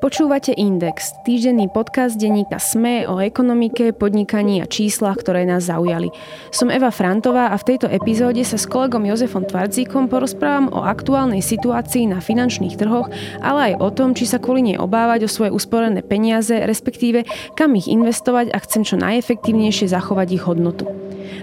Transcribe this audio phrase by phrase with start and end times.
[0.00, 6.08] Počúvate Index, týždenný podcast denníka SME o ekonomike, podnikaní a číslach, ktoré nás zaujali.
[6.48, 11.44] Som Eva Frantová a v tejto epizóde sa s kolegom Jozefom Tvardzíkom porozprávam o aktuálnej
[11.44, 13.12] situácii na finančných trhoch,
[13.44, 17.76] ale aj o tom, či sa kvôli nej obávať o svoje usporené peniaze, respektíve kam
[17.76, 20.88] ich investovať a chcem čo najefektívnejšie zachovať ich hodnotu.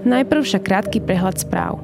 [0.01, 1.77] Najprv však krátky prehľad správ.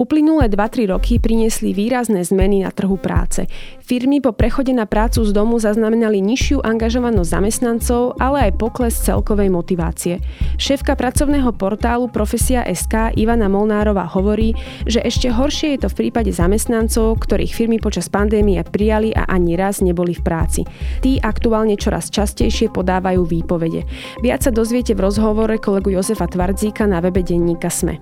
[0.00, 3.44] Uplynulé 2-3 roky priniesli výrazné zmeny na trhu práce.
[3.84, 9.52] Firmy po prechode na prácu z domu zaznamenali nižšiu angažovanosť zamestnancov, ale aj pokles celkovej
[9.52, 10.24] motivácie.
[10.56, 14.56] Šéfka pracovného portálu Profesia SK Ivana Molnárová hovorí,
[14.88, 19.52] že ešte horšie je to v prípade zamestnancov, ktorých firmy počas pandémie prijali a ani
[19.52, 20.64] raz neboli v práci.
[21.04, 23.84] Tí aktuálne čoraz častejšie podávajú výpovede.
[24.24, 28.00] Viac sa dozviete v rozhovore kolegu Jozefa Tvardzíka na webe denníka SME.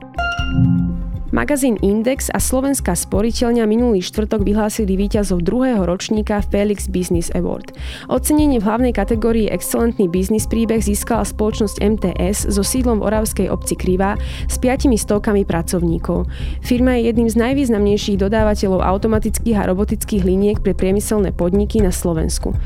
[1.29, 7.77] Magazín Index a Slovenská sporiteľňa minulý štvrtok vyhlásili víťazov druhého ročníka Felix Business Award.
[8.09, 13.77] Ocenenie v hlavnej kategórii Excelentný biznis príbeh získala spoločnosť MTS so sídlom v oravskej obci
[13.77, 14.17] Krivá
[14.49, 16.25] s piatimi stovkami pracovníkov.
[16.65, 22.57] Firma je jedným z najvýznamnejších dodávateľov automatických a robotických liniek pre priemyselné podniky na Slovensku.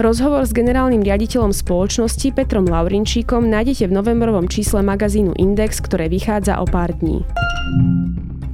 [0.00, 6.56] Rozhovor s generálnym riaditeľom spoločnosti Petrom Laurinčíkom nájdete v novembrovom čísle magazínu Index, ktoré vychádza
[6.60, 7.20] o pár dní.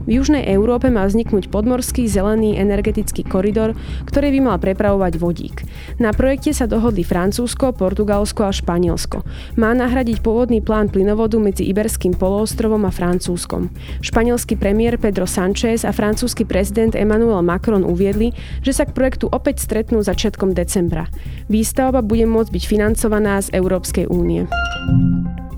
[0.02, 5.62] V južnej Európe má vzniknúť podmorský zelený energetický koridor, ktorý by mal prepravovať vodík.
[6.02, 9.22] Na projekte sa dohodli Francúzsko, Portugalsko a Španielsko.
[9.56, 13.70] Má nahradiť pôvodný plán plynovodu medzi Iberským poloostrovom a Francúzskom.
[14.02, 19.62] Španielský premiér Pedro Sánchez a francúzsky prezident Emmanuel Macron uviedli, že sa k projektu opäť
[19.62, 21.06] stretnú začiatkom decembra.
[21.46, 24.44] Výstavba bude môcť byť financovaná z Európskej únie.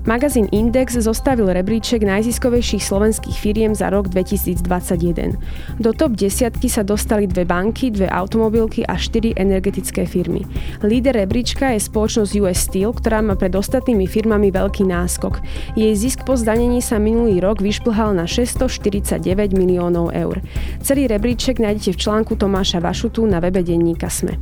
[0.05, 5.33] Magazín Index zostavil rebríček najziskovejších slovenských firiem za rok 2021.
[5.81, 10.45] Do top desiatky sa dostali dve banky, dve automobilky a štyri energetické firmy.
[10.85, 15.41] Líder rebríčka je spoločnosť US Steel, ktorá má pred ostatnými firmami veľký náskok.
[15.73, 19.25] Jej zisk po zdanení sa minulý rok vyšplhal na 649
[19.57, 20.37] miliónov eur.
[20.85, 24.37] Celý rebríček nájdete v článku Tomáša Vašutu na webe denníka SME.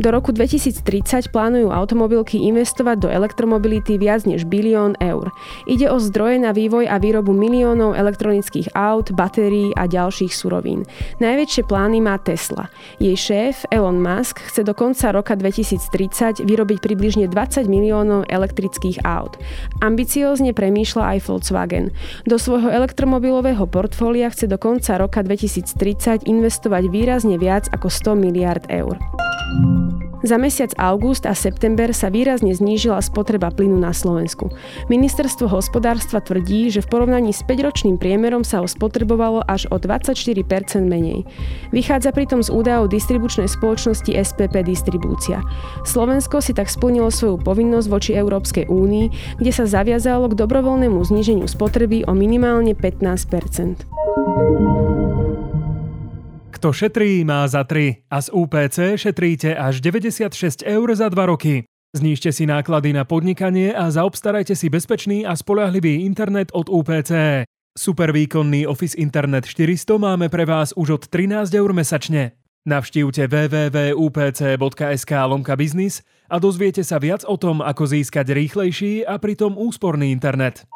[0.00, 5.32] Do roku 2030 plánujú automobilky investovať do elektromobility viac než bilión eur.
[5.66, 10.86] Ide o zdroje na vývoj a výrobu miliónov elektronických aut, batérií a ďalších surovín.
[11.18, 12.68] Najväčšie plány má Tesla.
[13.00, 19.40] Jej šéf Elon Musk chce do konca roka 2030 vyrobiť približne 20 miliónov elektrických aut.
[19.80, 21.92] Ambiciózne premýšľa aj Volkswagen.
[22.28, 28.64] Do svojho elektromobilového portfólia chce do konca roka 2030 investovať výrazne viac ako 100 miliard
[28.68, 29.00] eur.
[30.20, 34.52] Za mesiac august a september sa výrazne znížila spotreba plynu na Slovensku.
[34.92, 40.44] Ministerstvo hospodárstva tvrdí, že v porovnaní s 5-ročným priemerom sa ho spotrebovalo až o 24%
[40.84, 41.24] menej.
[41.72, 45.40] Vychádza pritom z údajov distribučnej spoločnosti SPP Distribúcia.
[45.88, 51.48] Slovensko si tak splnilo svoju povinnosť voči Európskej únii, kde sa zaviazalo k dobrovoľnému zníženiu
[51.48, 53.88] spotreby o minimálne 15%.
[56.60, 61.64] Kto šetrí, má za 3 a z UPC šetríte až 96 eur za 2 roky.
[61.96, 67.48] Znížte si náklady na podnikanie a zaobstarajte si bezpečný a spolahlivý internet od UPC.
[67.72, 72.36] Super výkonný Office Internet 400 máme pre vás už od 13 eur mesačne.
[72.68, 79.56] Navštívte www.upc.sk lomka biznis a dozviete sa viac o tom, ako získať rýchlejší a pritom
[79.56, 80.68] úsporný internet.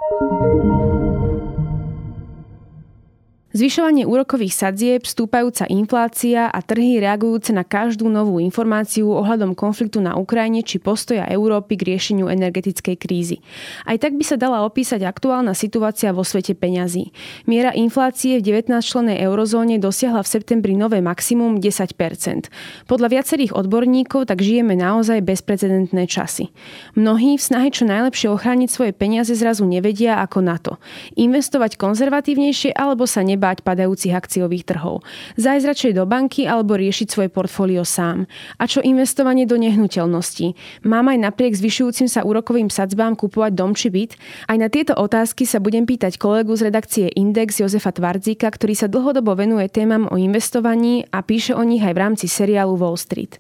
[3.55, 10.19] Zvyšovanie úrokových sadzieb, stúpajúca inflácia a trhy reagujúce na každú novú informáciu ohľadom konfliktu na
[10.19, 13.47] Ukrajine či postoja Európy k riešeniu energetickej krízy.
[13.87, 17.15] Aj tak by sa dala opísať aktuálna situácia vo svete peňazí.
[17.47, 22.51] Miera inflácie v 19-členej eurozóne dosiahla v septembri nové maximum 10%
[22.91, 26.51] Podľa viacerých odborníkov tak žijeme naozaj bezprecedentné časy.
[26.99, 30.75] Mnohí v snahe čo najlepšie ochrániť svoje peniaze zrazu nevedia ako na to.
[31.15, 35.05] Investovať konzervatívnejšie alebo sa nebáť báť padajúcich akciových trhov.
[35.37, 38.25] Zájsť radšej do banky alebo riešiť svoje portfólio sám.
[38.57, 40.57] A čo investovanie do nehnuteľností?
[40.89, 44.17] Mám aj napriek zvyšujúcim sa úrokovým sadzbám kupovať dom či byt?
[44.49, 48.89] Aj na tieto otázky sa budem pýtať kolegu z redakcie Index Jozefa Tvardzíka, ktorý sa
[48.89, 53.37] dlhodobo venuje témam o investovaní a píše o nich aj v rámci seriálu Wall Street.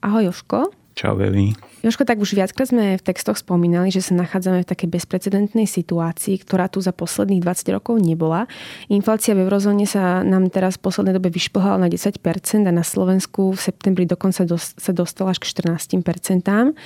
[0.00, 0.72] Ahoj Joško.
[0.96, 1.67] Čau, Evi.
[1.88, 6.36] Joško, tak už viackrát sme v textoch spomínali, že sa nachádzame v takej bezprecedentnej situácii,
[6.44, 8.44] ktorá tu za posledných 20 rokov nebola.
[8.92, 12.20] Inflácia v eurozóne sa nám teraz v poslednej dobe vyšplhala na 10%
[12.68, 16.76] a na Slovensku v septembri dokonca sa dostala až k 14%.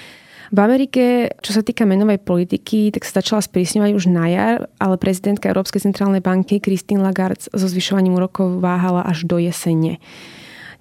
[0.53, 5.01] V Amerike, čo sa týka menovej politiky, tak sa začala sprísňovať už na jar, ale
[5.01, 9.99] prezidentka Európskej centrálnej banky Christine Lagarde so zvyšovaním úrokov váhala až do jesene.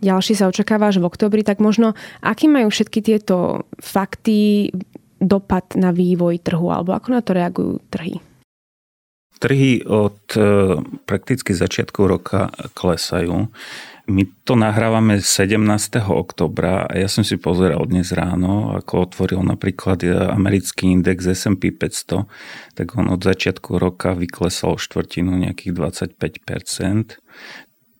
[0.01, 1.93] Ďalší sa očakáva až v oktobri, tak možno
[2.25, 4.73] aký majú všetky tieto fakty
[5.21, 8.17] dopad na vývoj trhu, alebo ako na to reagujú trhy?
[9.41, 10.41] Trhy od e,
[11.05, 13.49] prakticky začiatku roka klesajú.
[14.09, 15.61] My to nahrávame 17.
[16.09, 20.01] oktobra a ja som si pozeral dnes ráno, ako otvoril napríklad
[20.33, 22.25] americký index S&P 500,
[22.73, 25.73] tak on od začiatku roka vyklesal štvrtinu nejakých
[26.17, 27.21] 25%.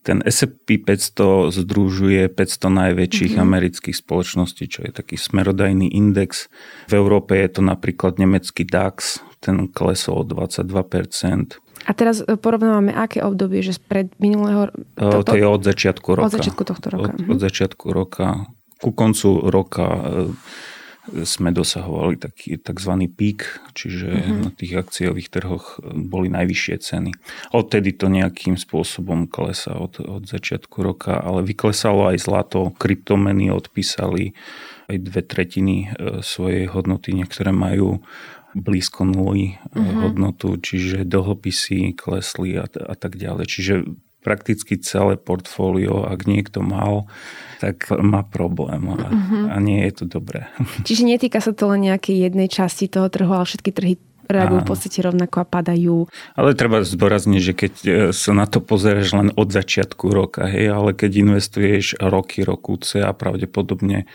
[0.02, 2.34] Ten S&P 500 združuje 500
[2.68, 3.46] najväčších mm-hmm.
[3.46, 6.50] amerických spoločností, čo je taký smerodajný index.
[6.90, 11.62] V Európe je to napríklad nemecký DAX, ten klesol o 22%.
[11.82, 14.70] A teraz e, porovnávame aké obdobie, že pred minulého...
[14.94, 15.34] Toto?
[15.34, 16.26] To je od začiatku roka.
[16.30, 17.10] Od začiatku tohto roka.
[17.14, 18.26] Od, od začiatku roka.
[18.78, 20.30] Ku koncu roka e,
[21.02, 22.92] sme dosahovali taký tzv.
[23.10, 24.38] pík, čiže uh-huh.
[24.46, 27.10] na tých akciových trhoch boli najvyššie ceny.
[27.50, 34.38] Odtedy to nejakým spôsobom klesa od, od začiatku roka, ale vyklesalo aj zlato, kryptomeny odpísali
[34.86, 38.06] aj dve tretiny e, svojej hodnoty, niektoré majú
[38.54, 40.06] blízko nuly uh-huh.
[40.06, 43.44] hodnotu, čiže dlhopisy klesli a, a tak ďalej.
[43.50, 43.74] Čiže
[44.22, 47.10] prakticky celé portfólio, ak niekto mal,
[47.58, 49.44] tak má problém a, uh-huh.
[49.50, 50.46] a nie je to dobré.
[50.88, 53.94] Čiže netýka sa to len nejakej jednej časti toho trhu, ale všetky trhy
[54.30, 55.96] reagujú v podstate rovnako a padajú.
[56.38, 60.72] Ale treba zdôrazniť, že keď e, sa na to pozeráš len od začiatku roka, hej,
[60.72, 64.08] ale keď investuješ roky, rokúce a pravdepodobne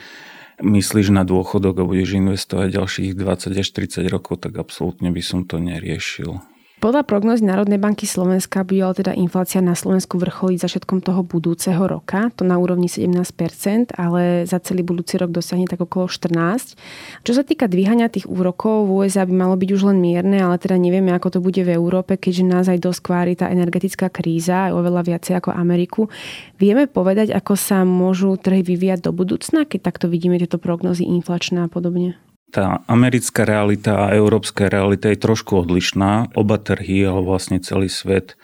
[0.58, 5.46] myslíš na dôchodok a budeš investovať ďalších 20 až 30 rokov, tak absolútne by som
[5.46, 6.42] to neriešil.
[6.78, 11.82] Podľa prognoz Národnej banky Slovenska by ale teda inflácia na Slovensku vrcholiť začiatkom toho budúceho
[11.82, 16.78] roka, to na úrovni 17%, ale za celý budúci rok dosiahne tak okolo 14%.
[17.26, 20.62] Čo sa týka dvíhania tých úrokov, v USA by malo byť už len mierne, ale
[20.62, 24.70] teda nevieme, ako to bude v Európe, keďže nás aj dosť kvári tá energetická kríza,
[24.70, 26.14] aj oveľa viacej ako Ameriku.
[26.62, 31.66] Vieme povedať, ako sa môžu trhy vyvíjať do budúcna, keď takto vidíme tieto prognozy inflačné
[31.66, 32.22] a podobne?
[32.48, 36.32] Tá americká realita a európska realita je trošku odlišná.
[36.32, 38.40] Oba trhy, ale vlastne celý svet,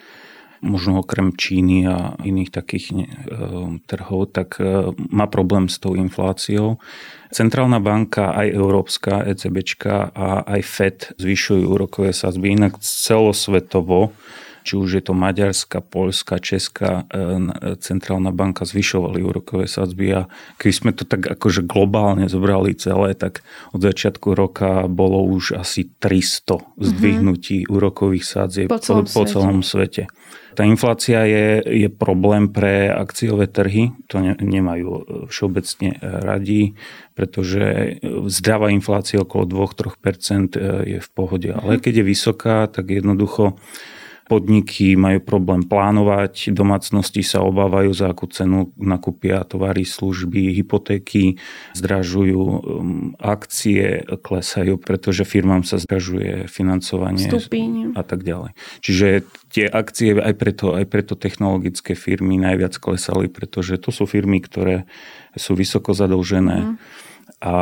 [0.60, 2.96] možno okrem Číny a iných takých e,
[3.88, 6.76] trhov, tak e, má problém s tou infláciou.
[7.32, 12.60] Centrálna banka, aj európska, ECBčka a aj FED zvyšujú úrokové sazby.
[12.60, 14.12] Inak celosvetovo
[14.64, 20.32] či už je to Maďarská, Polská, Česká e, e, centrálna banka zvyšovali úrokové sadzby a
[20.56, 23.44] keď sme to tak akože globálne zobrali celé, tak
[23.76, 27.74] od začiatku roka bolo už asi 300 zdvihnutí mm-hmm.
[27.76, 30.08] úrokových sadzieb po celom, po, po celom svete.
[30.54, 36.72] Tá inflácia je, je problém pre akciové trhy, to ne, nemajú e, všeobecne radi,
[37.12, 38.00] pretože
[38.32, 40.56] zdravá inflácia okolo 2-3%
[40.88, 41.52] je v pohode.
[41.52, 41.80] Ale mhm.
[41.84, 43.60] keď je vysoká, tak jednoducho
[44.24, 51.36] Podniky majú problém plánovať, domácnosti sa obávajú, za akú cenu nakúpia tovary, služby, hypotéky,
[51.76, 52.58] zdražujú um,
[53.20, 57.92] akcie, klesajú, pretože firmám sa zdražuje financovanie Stupíň.
[57.92, 58.56] a tak ďalej.
[58.80, 64.40] Čiže tie akcie aj preto, aj preto technologické firmy najviac klesali, pretože to sú firmy,
[64.40, 64.88] ktoré
[65.36, 66.76] sú vysoko zadlžené.
[66.76, 67.12] Mm
[67.44, 67.54] a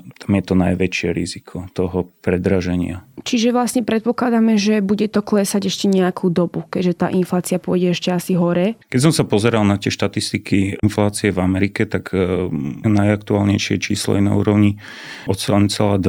[0.00, 3.04] tam je to najväčšie riziko toho predraženia.
[3.28, 8.08] Čiže vlastne predpokladáme, že bude to klesať ešte nejakú dobu, keďže tá inflácia pôjde ešte
[8.08, 8.80] asi hore.
[8.88, 12.48] Keď som sa pozeral na tie štatistiky inflácie v Amerike, tak e,
[12.88, 14.80] najaktuálnejšie číslo je na úrovni
[15.28, 16.00] 8,2.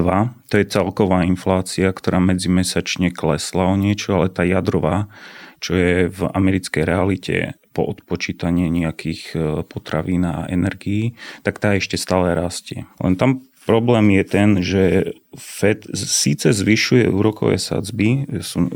[0.48, 5.12] To je celková inflácia, ktorá medzimesačne klesla o niečo, ale tá jadrová
[5.60, 11.16] čo je v americkej realite po odpočítanie nejakých e, potravín a energií,
[11.48, 12.84] tak tá ešte stále rastie.
[13.00, 14.84] Len tam problém je ten, že
[15.32, 18.68] Fed síce zvyšuje úrokové sadzby, sú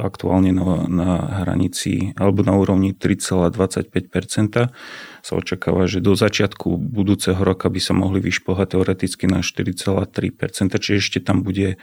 [0.00, 1.10] aktuálne na, na
[1.44, 4.72] hranici alebo na úrovni 3,25%,
[5.20, 10.98] sa očakáva, že do začiatku budúceho roka by sa mohli vyšpohať teoreticky na 4,3%, čiže
[10.98, 11.78] ešte tam bude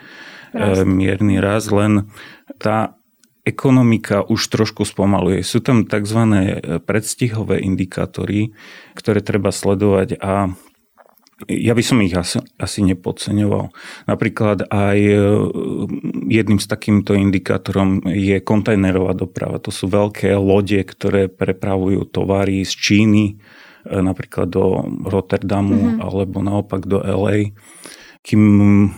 [0.51, 0.81] rast.
[0.81, 2.12] E, mierny raz, len
[2.59, 2.97] tá
[3.48, 5.39] ekonomika už trošku spomaluje.
[5.48, 6.20] Sú tam tzv.
[6.84, 8.51] predstihové indikátory,
[8.92, 10.51] ktoré treba sledovať a
[11.46, 13.70] ja by som ich asi, asi nepodceňoval.
[14.10, 15.22] Napríklad aj e,
[16.34, 19.62] jedným z takýmto indikátorom je kontajnerová doprava.
[19.62, 23.34] To sú veľké lode, ktoré prepravujú tovary z Číny e,
[23.86, 26.01] napríklad do Rotterdamu mm-hmm.
[26.01, 27.54] alebo naopak do LA
[28.27, 28.43] kým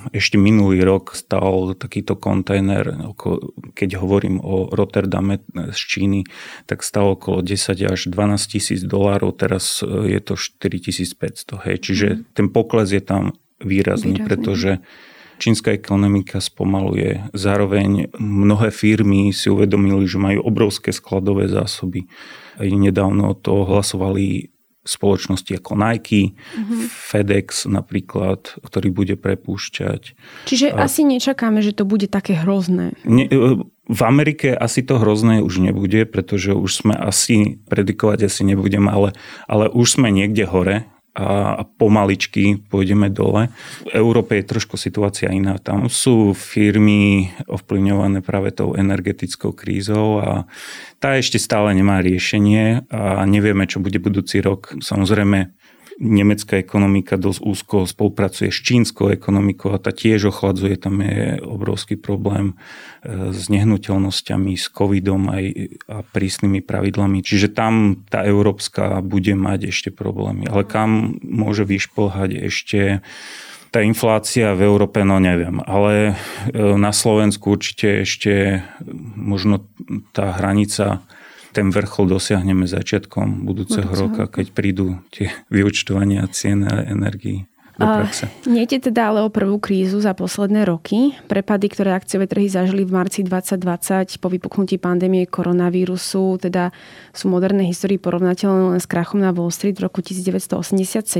[0.09, 3.13] ešte minulý rok stal takýto kontajner,
[3.77, 6.25] keď hovorím o Rotterdame z Číny,
[6.65, 8.17] tak stal okolo 10 až 12
[8.50, 11.62] tisíc dolárov, teraz je to 4500.
[11.62, 11.77] Hej.
[11.86, 12.21] Čiže mhm.
[12.33, 14.25] ten pokles je tam výrazný, výrazný.
[14.25, 14.71] pretože
[15.38, 17.29] čínska ekonomika spomaluje.
[17.38, 22.09] Zároveň mnohé firmy si uvedomili, že majú obrovské skladové zásoby.
[22.57, 24.50] Nedávno to hlasovali
[24.89, 26.81] spoločnosti ako Nike, mm-hmm.
[26.89, 30.17] FedEx napríklad, ktorý bude prepúšťať.
[30.50, 30.89] Čiže a...
[30.89, 32.98] asi nečakáme, že to bude také hrozné.
[33.05, 38.41] Ne, e, v Amerike asi to hrozné už nebude, pretože už sme asi, predikovať asi
[38.46, 39.17] nebudem, ale,
[39.50, 43.51] ale už sme niekde hore a pomaličky pôjdeme dole.
[43.84, 45.58] V Európe je trošku situácia iná.
[45.60, 50.48] Tam sú firmy ovplyvňované práve tou energetickou krízou a
[51.01, 54.75] tá ešte stále nemá riešenie a nevieme, čo bude budúci rok.
[54.80, 55.59] Samozrejme,
[56.00, 60.79] nemecká ekonomika dosť úzko spolupracuje s čínskou ekonomikou a tá tiež ochladzuje.
[60.79, 62.56] Tam je obrovský problém
[63.03, 65.44] e, s nehnuteľnosťami, s covidom aj
[65.91, 67.20] a prísnymi pravidlami.
[67.20, 70.48] Čiže tam tá európska bude mať ešte problémy.
[70.48, 73.03] Ale kam môže vyšplhať ešte
[73.70, 76.18] tá inflácia v Európe, no neviem, ale
[76.50, 78.65] e, na Slovensku určite ešte
[79.13, 79.68] možno
[80.15, 81.06] tá hranica
[81.51, 88.27] ten vrchol dosiahneme začiatkom budúceho roka, keď prídu tie vyučtovania cien energií do praxe.
[88.43, 91.15] Nejde teda ale o prvú krízu za posledné roky.
[91.31, 96.75] Prepady, ktoré akciové trhy zažili v marci 2020 po vypuknutí pandémie koronavírusu, teda
[97.15, 101.15] sú moderné histórii porovnateľné len s krachom na Wall Street v roku 1987.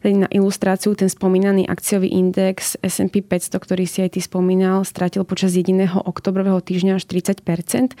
[0.00, 5.26] Tedy na ilustráciu ten spomínaný akciový index S&P 500, ktorý si aj ty spomínal, stratil
[5.26, 7.98] počas jediného oktobrového týždňa až 30%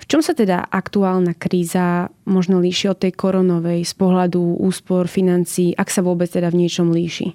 [0.00, 5.74] V čom sa teda aktuálna kríza možno líši od tej koronovej z pohľadu úspor, financií,
[5.74, 7.34] ak sa vôbec teda v niečom líši?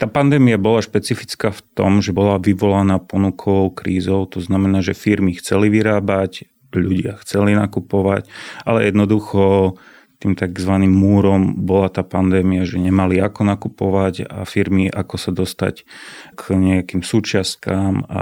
[0.00, 5.36] Tá pandémia bola špecifická v tom, že bola vyvolaná ponukou krízou, to znamená, že firmy
[5.36, 8.30] chceli vyrábať, ľudia chceli nakupovať,
[8.64, 9.76] ale jednoducho
[10.20, 10.72] tým tzv.
[10.84, 15.88] múrom bola tá pandémia, že nemali ako nakupovať a firmy ako sa dostať
[16.36, 18.20] k nejakým súčiastkám a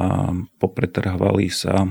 [0.62, 1.90] popretrhovali sa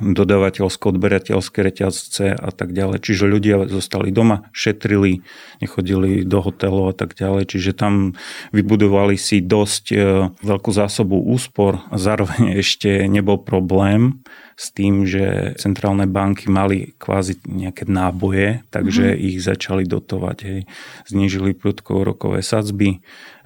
[0.00, 3.02] dodávateľsko-odberateľské reťazce a tak ďalej.
[3.02, 5.22] Čiže ľudia zostali doma, šetrili,
[5.58, 7.50] nechodili do hotelov a tak ďalej.
[7.50, 8.14] Čiže tam
[8.54, 9.96] vybudovali si dosť e,
[10.42, 14.22] veľkú zásobu úspor a zároveň ešte nebol problém
[14.58, 19.26] s tým, že centrálne banky mali kvázi nejaké náboje, takže mm-hmm.
[19.30, 20.38] ich začali dotovať.
[20.42, 20.60] Hej.
[21.06, 22.98] Znížili prudko rokové sadzby,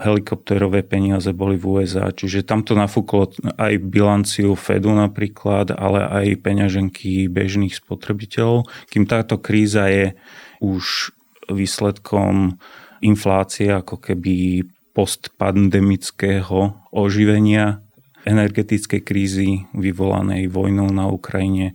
[0.02, 6.42] helikopterové peniaze boli v USA, čiže tam to nafúklo aj bilanciu Fedu napríklad, ale aj
[6.42, 10.18] peňaženky bežných spotrebiteľov, kým táto kríza je
[10.58, 11.14] už
[11.46, 12.58] výsledkom
[13.02, 17.80] inflácie ako keby postpandemického oživenia
[18.24, 21.74] energetickej krízy vyvolanej vojnou na Ukrajine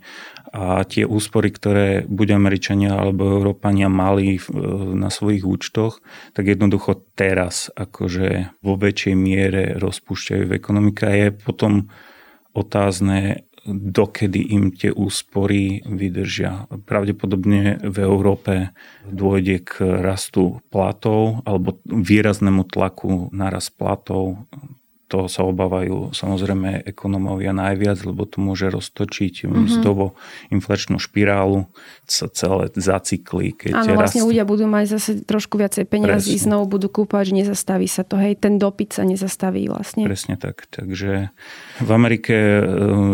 [0.56, 4.40] a tie úspory, ktoré buď Američania alebo Európania mali
[4.96, 6.00] na svojich účtoch,
[6.32, 11.92] tak jednoducho teraz akože vo väčšej miere rozpúšťajú v ekonomike je potom
[12.56, 16.72] otázne, dokedy im tie úspory vydržia.
[16.88, 18.72] Pravdepodobne v Európe
[19.04, 24.48] dôjde k rastu platov alebo výraznému tlaku na rast platov
[25.08, 29.64] toho sa obávajú samozrejme ekonomovia najviac, lebo to môže roztočiť mm-hmm.
[29.64, 30.20] mzdovo
[30.52, 31.72] inflačnú špirálu,
[32.04, 33.56] sa celé zacykli.
[33.56, 34.28] Keď Áno, vlastne rast...
[34.28, 36.46] ľudia budú mať zase trošku viacej peniazí, Presne.
[36.52, 40.04] znovu budú kúpať, že nezastaví sa to, hej, ten dopyt sa nezastaví vlastne.
[40.04, 41.32] Presne tak, takže
[41.80, 42.64] v Amerike e,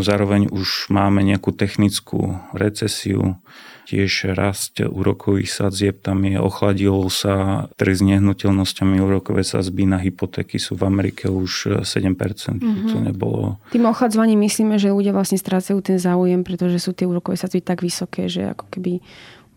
[0.01, 3.37] zároveň už máme nejakú technickú recesiu,
[3.83, 10.57] tiež rast úrokových sadzieb, tam je, ochladil sa trh s nehnuteľnosťami, úrokové sadzby na hypotéky
[10.57, 12.63] sú v Amerike už 7%.
[12.63, 12.89] Mm-hmm.
[12.91, 13.43] To nebolo...
[13.75, 17.83] Tým ochladzovaním myslíme, že ľudia vlastne strácajú ten záujem, pretože sú tie úrokové sadzby tak
[17.83, 19.03] vysoké, že ako keby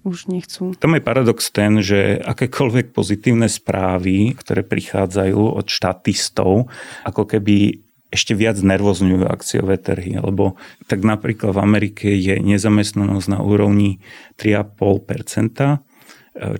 [0.07, 0.71] už nechcú.
[0.79, 6.71] Tam je paradox ten, že akékoľvek pozitívne správy, ktoré prichádzajú od štatistov,
[7.03, 10.55] ako keby ešte viac nervozňujú akciové trhy, lebo
[10.87, 13.99] tak napríklad v Amerike je nezamestnanosť na úrovni
[14.39, 15.83] 3,5%,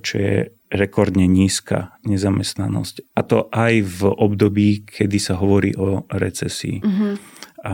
[0.03, 3.15] čo je rekordne nízka nezamestnanosť.
[3.15, 6.83] A to aj v období, kedy sa hovorí o recesii.
[6.83, 7.15] Uh-huh.
[7.63, 7.73] A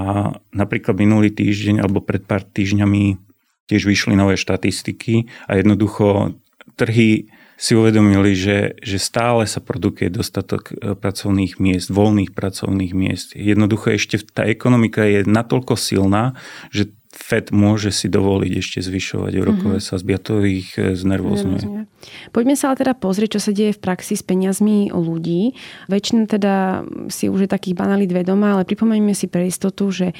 [0.53, 3.17] napríklad minulý týždeň alebo pred pár týždňami
[3.65, 6.37] tiež vyšli nové štatistiky a jednoducho
[6.77, 13.39] trhy si uvedomili, že, že stále sa produkuje dostatok e, pracovných miest, voľných pracovných miest.
[13.39, 16.35] Jednoducho ešte tá ekonomika je natoľko silná,
[16.75, 19.95] že Fed môže si dovoliť ešte zvyšovať úrokové mm-hmm.
[19.95, 21.87] sazby a to ich e, znervozňuje.
[22.35, 25.55] Poďme sa ale teda pozrieť, čo sa deje v praxi s peniazmi ľudí.
[25.87, 30.11] Väčšina teda si už je takých banálí doma, ale pripomeňme si pre istotu, že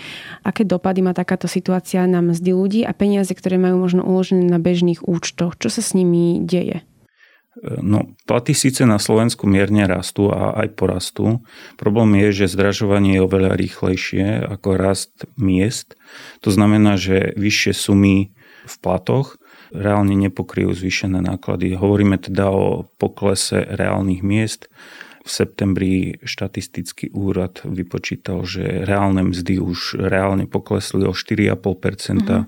[0.48, 4.62] aké dopady má takáto situácia na mzdy ľudí a peniaze, ktoré majú možno uložené na
[4.62, 5.60] bežných účtoch.
[5.60, 6.88] Čo sa s nimi deje?
[7.62, 11.46] No, platy síce na Slovensku mierne rastú a aj porastú.
[11.78, 15.94] Problém je, že zdražovanie je oveľa rýchlejšie ako rast miest.
[16.42, 18.34] To znamená, že vyššie sumy
[18.66, 19.38] v platoch
[19.70, 21.78] reálne nepokryjú zvýšené náklady.
[21.78, 24.70] Hovoríme teda o poklese reálnych miest.
[25.24, 31.54] V septembri štatistický úrad vypočítal, že reálne mzdy už reálne poklesli o 4,5%.
[31.54, 32.44] Mm-hmm.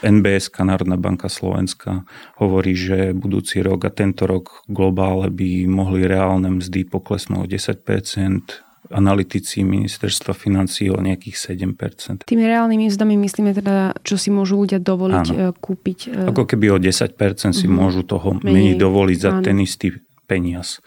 [0.00, 2.08] NBS, Národná banka Slovenska,
[2.40, 8.70] hovorí, že budúci rok a tento rok globále by mohli reálne mzdy poklesnúť o 10%
[8.90, 12.26] analytici ministerstva financí o nejakých 7%.
[12.26, 15.34] Tými reálnymi mzdami myslíme teda, čo si môžu ľudia dovoliť Áno.
[15.36, 15.98] E, kúpiť.
[16.10, 17.14] E, Ako keby o 10%
[17.54, 17.70] si uh-huh.
[17.70, 19.44] môžu toho menej, menej dovoliť za Áno.
[19.46, 19.94] ten istý
[20.26, 20.82] peniaz.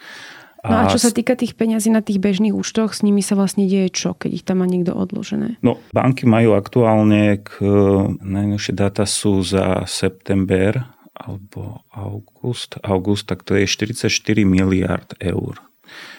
[0.64, 3.68] No a čo sa týka tých peňazí na tých bežných účtoch, s nimi sa vlastne
[3.68, 5.60] deje čo, keď ich tam má niekto odložené?
[5.60, 7.60] No, banky majú aktuálne, k,
[8.24, 14.10] najnovšie dáta sú za september alebo august, august, tak to je 44
[14.48, 15.60] miliard eur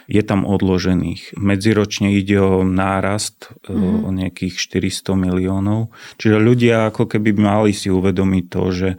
[0.04, 1.36] je tam odložených.
[1.40, 4.04] Medziročne ide o nárast mm-hmm.
[4.04, 5.88] o nejakých 400 miliónov.
[6.20, 8.90] Čiže ľudia ako keby mali si uvedomiť to, že,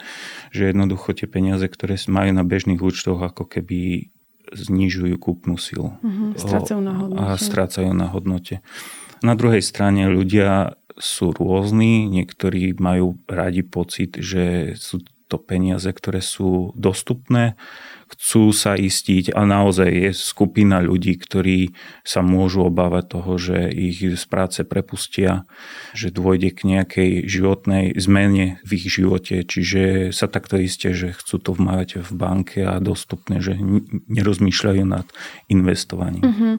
[0.49, 4.09] že jednoducho tie peniaze, ktoré majú na bežných účtoch, ako keby
[4.55, 5.99] znižujú kúpnu silu.
[6.01, 7.21] Mm-hmm, strácajú na hodnote.
[7.21, 8.55] A strácajú na hodnote.
[9.21, 16.21] Na druhej strane ľudia sú rôzni, niektorí majú radi pocit, že sú to peniaze, ktoré
[16.21, 17.57] sú dostupné
[18.05, 21.73] chcú sa istiť a naozaj je skupina ľudí, ktorí
[22.05, 25.49] sa môžu obávať toho, že ich z práce prepustia,
[25.97, 29.41] že dôjde k nejakej životnej zmene v ich živote.
[29.41, 33.57] Čiže sa takto isté, že chcú to mať v banke a dostupné, že
[34.09, 35.07] nerozmýšľajú nad
[35.49, 36.23] investovaním.
[36.23, 36.53] Uh-huh.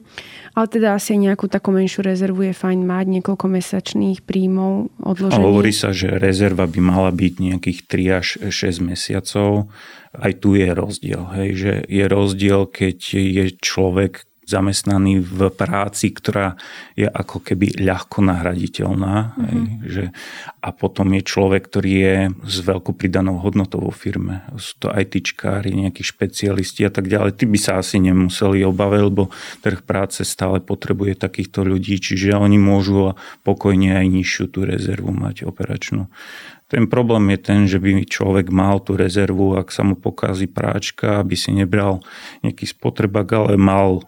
[0.53, 5.39] Ale teda asi nejakú takú menšiu rezervu je fajn mať, niekoľko mesačných príjmov odložených.
[5.39, 9.71] A hovorí sa, že rezerva by mala byť nejakých 3 až 6 mesiacov
[10.17, 11.23] aj tu je rozdiel.
[11.37, 16.55] Hej, že je rozdiel, keď je človek zamestnaný v práci, ktorá
[16.95, 19.35] je ako keby ľahko nahraditeľná.
[19.35, 19.43] Mm-hmm.
[19.43, 20.03] Hej, že,
[20.63, 22.15] a potom je človek, ktorý je
[22.47, 24.47] s veľkou pridanou hodnotou vo firme.
[24.55, 27.35] Sú to ITčkári, nejakí špecialisti a tak ďalej.
[27.35, 29.27] Ty by sa asi nemuseli obaviť, lebo
[29.67, 35.43] trh práce stále potrebuje takýchto ľudí, čiže oni môžu pokojne aj nižšiu tú rezervu mať
[35.43, 36.07] operačnú.
[36.67, 41.23] Ten problém je ten, že by človek mal tú rezervu, ak sa mu pokazí práčka,
[41.23, 42.03] aby si nebral
[42.43, 44.03] nejaký spotrebak, ale mal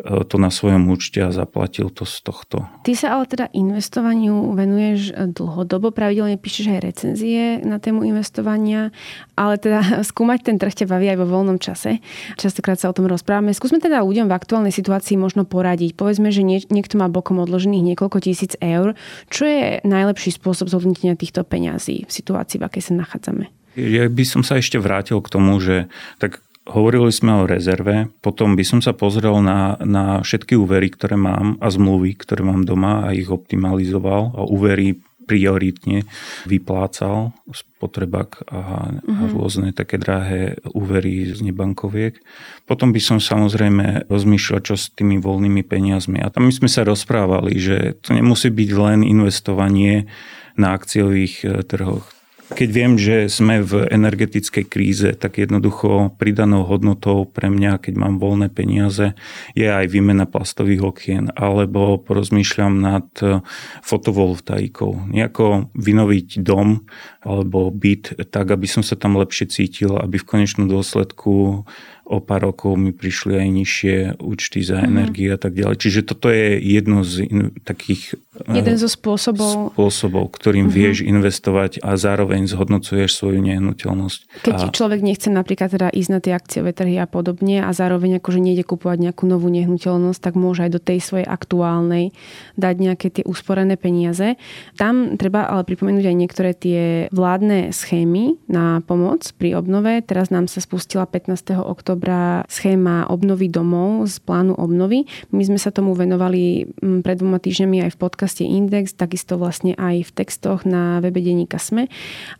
[0.00, 2.64] to na svojom účte a zaplatil to z tohto.
[2.80, 8.88] Ty sa ale teda investovaniu venuješ dlhodobo, pravidelne píšeš aj recenzie na tému investovania,
[9.36, 12.00] ale teda skúmať ten trh ťa baví aj vo voľnom čase.
[12.40, 13.52] Častokrát sa o tom rozprávame.
[13.52, 15.92] Skúsme teda ľuďom v aktuálnej situácii možno poradiť.
[15.92, 18.96] Povedzme, že niekto má bokom odložených niekoľko tisíc eur.
[19.28, 23.52] Čo je najlepší spôsob zhodnotenia týchto peňazí v situácii, v akej sa nachádzame?
[23.72, 25.88] Ja by som sa ešte vrátil k tomu, že
[26.20, 31.18] tak Hovorili sme o rezerve, potom by som sa pozrel na, na všetky úvery, ktoré
[31.18, 36.06] mám a zmluvy, ktoré mám doma a ich optimalizoval a úvery prioritne
[36.46, 39.02] vyplácal spotrebak a, uh-huh.
[39.02, 39.32] a mhm.
[39.34, 42.18] rôzne také drahé úvery z nebankoviek.
[42.66, 46.22] Potom by som samozrejme rozmýšľal, čo s tými voľnými peniazmi.
[46.22, 50.10] A tam my sme sa rozprávali, že to nemusí byť len investovanie
[50.54, 52.21] na akciových eh, trhoch
[52.52, 58.20] keď viem, že sme v energetickej kríze, tak jednoducho pridanou hodnotou pre mňa, keď mám
[58.20, 59.16] voľné peniaze,
[59.56, 63.40] je aj výmena plastových okien, alebo porozmýšľam nad eh,
[63.82, 65.08] fotovoltaikou.
[65.10, 66.84] Nejako vynoviť dom
[67.24, 71.64] alebo byt tak, aby som sa tam lepšie cítil, aby v konečnom dôsledku
[72.12, 74.84] o pár rokov mi prišli aj nižšie účty za mm.
[74.84, 75.80] energie a tak ďalej.
[75.80, 80.80] Čiže toto je jedno z in, takých Jeden zo spôsobov, spôsobov ktorým mm-hmm.
[80.80, 84.40] vieš investovať a zároveň zhodnocuješ svoju nehnuteľnosť.
[84.48, 84.72] Keď a...
[84.72, 88.64] človek nechce napríklad teda ísť na tie akciové trhy a podobne a zároveň akože nejde
[88.64, 92.16] kupovať nejakú novú nehnuteľnosť, tak môže aj do tej svojej aktuálnej
[92.56, 94.40] dať nejaké tie usporené peniaze.
[94.80, 100.00] Tam treba ale pripomenúť aj niektoré tie vládne schémy na pomoc pri obnove.
[100.08, 101.62] Teraz nám sa spustila 15.
[101.62, 105.06] oktobra oktobra schéma obnovy domov z plánu obnovy.
[105.30, 109.78] My sme sa tomu venovali mm, pred dvoma týždňami aj v podcaste Index, takisto vlastne
[109.78, 111.86] aj v textoch na webe denníka SME.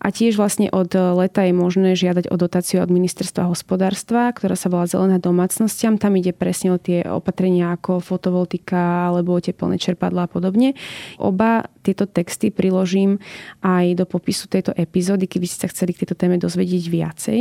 [0.02, 4.66] A tiež vlastne od leta je možné žiadať o dotáciu od ministerstva hospodárstva, ktorá sa
[4.66, 5.94] volá Zelená domácnostiam.
[5.94, 10.74] Tam ide presne o tie opatrenia ako fotovoltika alebo teplné čerpadla a podobne.
[11.22, 13.22] Oba tieto texty priložím
[13.62, 17.38] aj do popisu tejto epizódy, keby ste sa chceli k tejto téme dozvedieť viacej.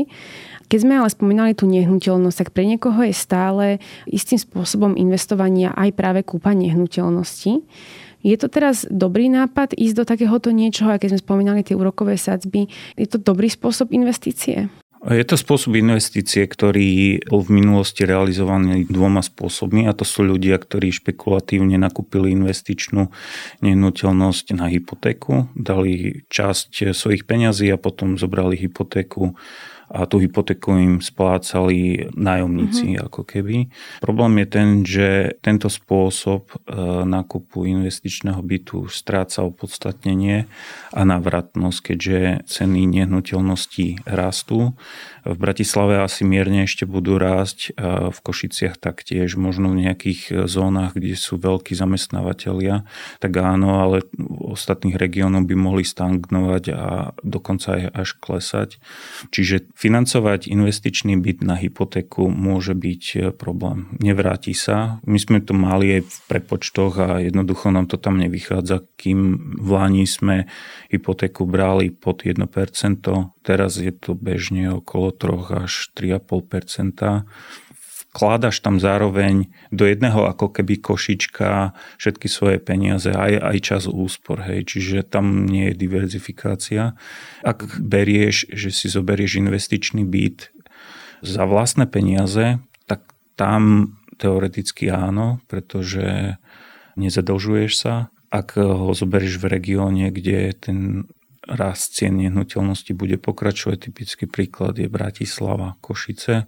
[0.69, 3.65] Keď sme ale spomínali tú nehnuteľnosť, tak pre niekoho je stále
[4.09, 7.61] istým spôsobom investovania aj práve kúpa nehnuteľnosti.
[8.21, 12.69] Je to teraz dobrý nápad ísť do takéhoto niečoho, keď sme spomínali tie úrokové sadzby,
[12.93, 14.69] je to dobrý spôsob investície?
[15.01, 20.61] Je to spôsob investície, ktorý bol v minulosti realizovaný dvoma spôsobmi a to sú ľudia,
[20.61, 23.09] ktorí špekulatívne nakúpili investičnú
[23.65, 29.33] nehnuteľnosť na hypotéku, dali časť svojich peňazí a potom zobrali hypotéku
[29.91, 33.05] a tú hypotéku im splácali nájomníci mm-hmm.
[33.11, 33.67] ako keby.
[33.99, 35.07] Problém je ten, že
[35.43, 36.55] tento spôsob e,
[37.03, 40.47] nákupu investičného bytu stráca opodstatnenie
[40.95, 44.79] a návratnosť, keďže ceny nehnuteľností rastú.
[45.25, 47.73] V Bratislave asi mierne ešte budú rásť,
[48.11, 52.83] v Košiciach taktiež, možno v nejakých zónach, kde sú veľkí zamestnávateľia,
[53.21, 58.69] tak áno, ale v ostatných regiónoch by mohli stagnovať a dokonca aj až klesať.
[59.29, 63.91] Čiže financovať investičný byt na hypotéku môže byť e, problém.
[64.01, 65.01] Nevráti sa.
[65.05, 69.19] My sme to mali aj v prepočtoch a jednoducho nám to tam nevychádza, kým
[69.57, 70.49] v Lani sme
[70.89, 72.41] hypotéku brali pod 1%,
[73.41, 77.25] teraz je to bežne okolo 3 až 3,5%
[78.11, 84.43] vkladaš tam zároveň do jedného ako keby košička všetky svoje peniaze, aj, aj čas úspor,
[84.43, 86.99] hej, čiže tam nie je diverzifikácia.
[87.39, 90.51] Ak berieš, že si zoberieš investičný byt
[91.23, 96.35] za vlastné peniaze, tak tam teoreticky áno, pretože
[96.99, 98.11] nezadlžuješ sa.
[98.27, 101.07] Ak ho zoberieš v regióne, kde ten
[101.51, 103.91] rast cien nehnuteľnosti bude pokračovať.
[103.91, 106.47] Typický príklad je Bratislava, Košice.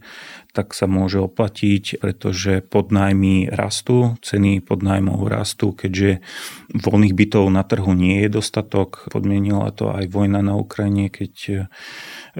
[0.55, 6.23] Tak sa môže oplatiť, pretože podnajmy rastú, ceny podnajmov rastú, keďže
[6.71, 9.11] voľných bytov na trhu nie je dostatok.
[9.11, 11.55] Podmienila to aj vojna na Ukrajine, keď e,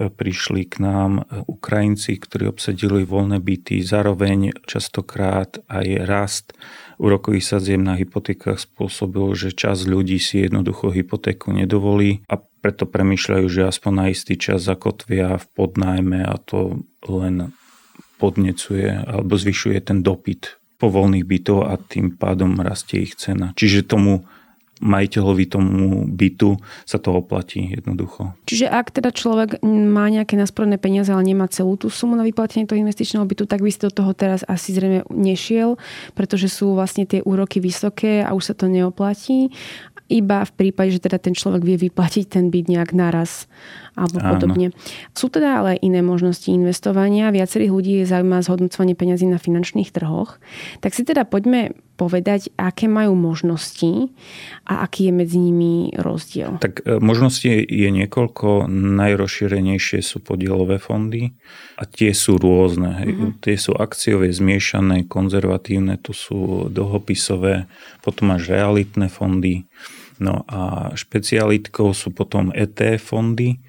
[0.09, 3.83] prišli k nám Ukrajinci, ktorí obsadili voľné byty.
[3.83, 6.47] Zároveň častokrát aj rast
[7.01, 13.45] úrokových sadzieb na hypotékach spôsobil, že čas ľudí si jednoducho hypotéku nedovolí a preto premýšľajú,
[13.51, 17.51] že aspoň na istý čas zakotvia v podnájme a to len
[18.21, 23.51] podnecuje alebo zvyšuje ten dopyt po voľných bytov a tým pádom rastie ich cena.
[23.55, 24.27] Čiže tomu
[24.83, 28.35] majiteľovi tomu bytu sa to oplatí jednoducho.
[28.43, 32.67] Čiže ak teda človek má nejaké nasporené peniaze, ale nemá celú tú sumu na vyplatenie
[32.67, 35.79] toho investičného bytu, tak by si do toho teraz asi zrejme nešiel,
[36.11, 39.49] pretože sú vlastne tie úroky vysoké a už sa to neoplatí
[40.11, 43.49] iba v prípade, že teda ten človek vie vyplatiť ten byt nejak naraz
[43.93, 44.31] alebo Áno.
[44.37, 44.67] podobne.
[45.13, 47.33] Sú teda ale iné možnosti investovania.
[47.33, 50.41] Viacerých ľudí je zaujímavé zhodnocovanie peňazí na finančných trhoch.
[50.81, 54.09] Tak si teda poďme povedať, aké majú možnosti
[54.65, 56.57] a aký je medzi nimi rozdiel.
[56.57, 58.65] Tak e, možnosti je niekoľko.
[58.73, 61.37] Najrozšírenejšie sú podielové fondy
[61.77, 63.05] a tie sú rôzne.
[63.05, 63.29] Mm-hmm.
[63.45, 67.69] Tie sú akciové, zmiešané, konzervatívne, to sú dlhopisové,
[68.01, 69.69] potom až realitné fondy.
[70.21, 73.61] No a špecialitkou sú potom ET fondy,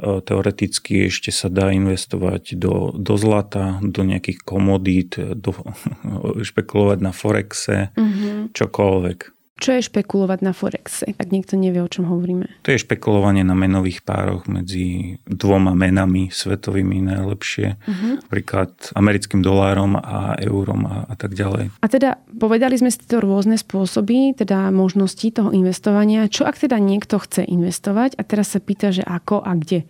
[0.00, 5.52] E, teoreticky ešte sa dá investovať do, do zlata, do nejakých komodít, do,
[6.48, 8.56] špekulovať na Forexe, mm-hmm.
[8.56, 9.18] čokoľvek.
[9.60, 12.48] Čo je špekulovať na Forexe, ak niekto nevie, o čom hovoríme?
[12.64, 17.76] To je špekulovanie na menových pároch medzi dvoma menami svetovými najlepšie.
[17.76, 18.16] Uh-huh.
[18.24, 21.76] Napríklad americkým dolárom a eurom a, a tak ďalej.
[21.84, 26.24] A teda povedali sme si to rôzne spôsoby, teda možnosti toho investovania.
[26.24, 29.84] Čo ak teda niekto chce investovať a teraz sa pýta, že ako a kde?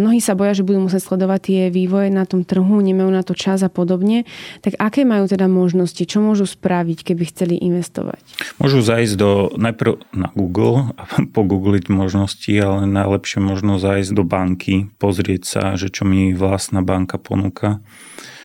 [0.00, 3.36] Mnohí sa boja, že budú musieť sledovať tie vývoje na tom trhu, nemajú na to
[3.36, 4.24] čas a podobne.
[4.64, 6.00] Tak aké majú teda možnosti?
[6.00, 8.24] Čo môžu spraviť, keby chceli investovať?
[8.56, 11.02] Môžu zajsť ísť do, najprv na Google a
[11.34, 17.18] pogoogliť možnosti, ale najlepšie možno zájsť do banky, pozrieť sa, že čo mi vlastná banka
[17.18, 17.82] ponúka.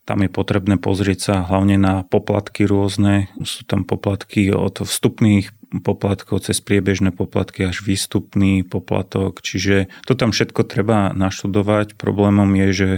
[0.05, 3.25] Tam je potrebné pozrieť sa hlavne na poplatky rôzne.
[3.41, 5.49] Sú tam poplatky od vstupných
[5.81, 9.41] poplatkov cez priebežné poplatky až výstupný poplatok.
[9.41, 11.97] Čiže to tam všetko treba naštudovať.
[11.97, 12.89] Problémom je, že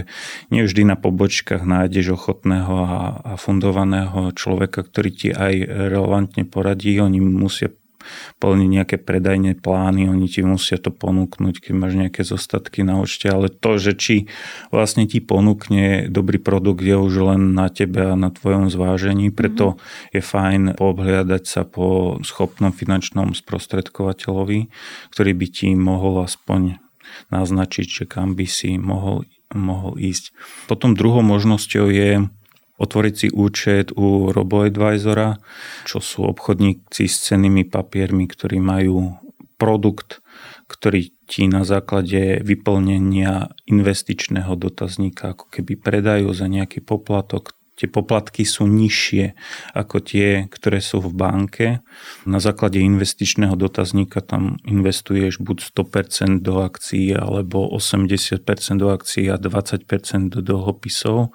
[0.52, 2.76] nevždy na pobočkách nájdeš ochotného
[3.24, 6.92] a fundovaného človeka, ktorý ti aj relevantne poradí.
[7.00, 7.72] Oni musia
[8.38, 13.26] plniť nejaké predajné plány, oni ti musia to ponúknuť, keď máš nejaké zostatky na účte,
[13.28, 14.16] ale to, že či
[14.70, 19.76] vlastne ti ponúkne dobrý produkt je už len na tebe a na tvojom zvážení, preto
[19.76, 20.14] mm-hmm.
[20.14, 24.70] je fajn poobhliadať sa po schopnom finančnom sprostredkovateľovi,
[25.12, 26.78] ktorý by ti mohol aspoň
[27.32, 30.32] naznačiť, že kam by si mohol, mohol ísť.
[30.68, 32.10] Potom druhou možnosťou je
[32.78, 35.36] otvoriť si účet u RoboAdvisora,
[35.84, 39.18] čo sú obchodníci s cenými papiermi, ktorí majú
[39.58, 40.22] produkt,
[40.70, 47.52] ktorý ti na základe vyplnenia investičného dotazníka ako keby predajú za nejaký poplatok.
[47.78, 49.38] tie poplatky sú nižšie
[49.70, 51.66] ako tie, ktoré sú v banke.
[52.26, 58.42] Na základe investičného dotazníka tam investuješ buď 100% do akcií alebo 80%
[58.82, 59.86] do akcií a 20%
[60.26, 61.30] do dlhopisov.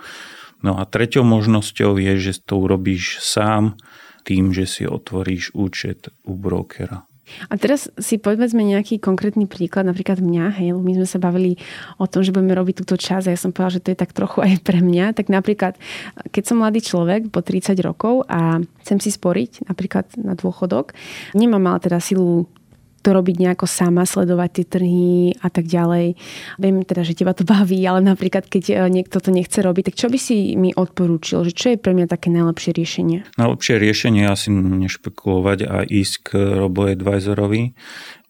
[0.63, 3.75] No a treťou možnosťou je, že to urobíš sám
[4.23, 7.03] tým, že si otvoríš účet u brokera.
[7.47, 11.55] A teraz si povedzme nejaký konkrétny príklad, napríklad mňa, hej, my sme sa bavili
[11.95, 14.11] o tom, že budeme robiť túto čas a ja som povedala, že to je tak
[14.11, 15.15] trochu aj pre mňa.
[15.15, 15.79] Tak napríklad,
[16.35, 20.91] keď som mladý človek po 30 rokov a chcem si sporiť napríklad na dôchodok,
[21.31, 22.51] nemám ale teda silu
[23.03, 25.11] to robiť nejako sama, sledovať tie trhy
[25.43, 26.15] a tak ďalej.
[26.55, 29.99] Viem teda, že teba to baví, ale napríklad, keď e, niekto to nechce robiť, tak
[29.99, 31.43] čo by si mi odporúčil?
[31.43, 33.17] Že čo je pre mňa také najlepšie riešenie?
[33.35, 36.29] Najlepšie riešenie je asi nešpekulovať a ísť k
[36.63, 37.75] robo-advisorovi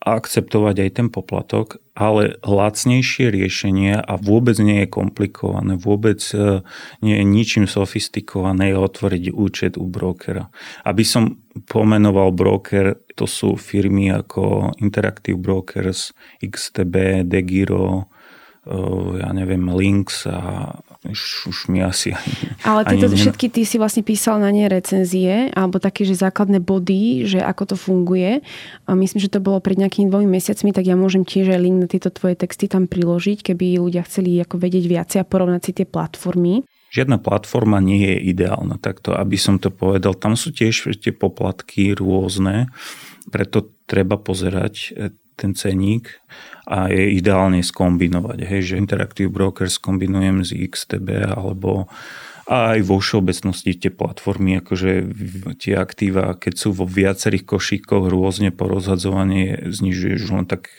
[0.04, 6.60] a akceptovať aj ten poplatok, ale lacnejšie riešenie a vôbec nie je komplikované, vôbec e,
[7.00, 10.52] nie je ničím sofistikované je otvoriť účet u brokera.
[10.84, 11.39] Aby som
[11.72, 16.12] pomenoval broker, to sú firmy ako Interactive Brokers,
[16.44, 18.12] XTB, Degiro,
[19.19, 20.71] ja neviem, Links a
[21.04, 22.15] už, už mi asi
[22.63, 26.63] Ale tieto ani všetky ty si vlastne písal na ne recenzie, alebo také, že základné
[26.63, 28.39] body, že ako to funguje.
[28.88, 31.78] A myslím, že to bolo pred nejakými dvomi mesiacmi, tak ja môžem tiež aj link
[31.84, 35.71] na tieto tvoje texty tam priložiť, keby ľudia chceli ako vedieť viacej a porovnať si
[35.84, 36.63] tie platformy.
[36.95, 40.15] Žiadna platforma nie je ideálna, takto aby som to povedal.
[40.15, 42.71] Tam sú tiež tie poplatky rôzne,
[43.28, 44.95] preto treba pozerať
[45.36, 46.22] ten ceník
[46.63, 48.39] a je ideálne skombinovať.
[48.46, 51.91] Hej, že Interactive Brokers kombinujem z XTB alebo
[52.43, 54.91] a aj vo všeobecnosti tie platformy, akože
[55.63, 60.76] tie aktíva, keď sú vo viacerých košíkoch rôzne porozhadzovanie, znižuješ len tak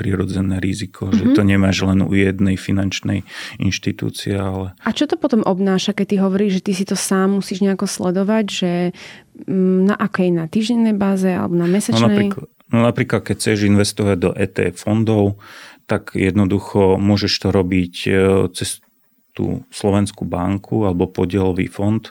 [0.00, 1.18] prirodzené riziko, mm-hmm.
[1.20, 1.34] že mhm.
[1.36, 3.28] to nemáš len u jednej finančnej
[3.60, 4.32] inštitúcie.
[4.32, 4.72] Ale...
[4.80, 7.84] A čo to potom obnáša, keď ty hovoríš, že ty si to sám musíš nejako
[7.84, 8.72] sledovať, že
[9.44, 12.00] mm, na akej, na týždennej báze alebo na mesačnej?
[12.00, 15.40] No napríklad, No napríklad, keď chceš investovať do ETF fondov,
[15.88, 18.10] tak jednoducho môžeš to robiť e,
[18.52, 18.84] cez
[19.38, 22.02] tú Slovenskú banku alebo podielový fond,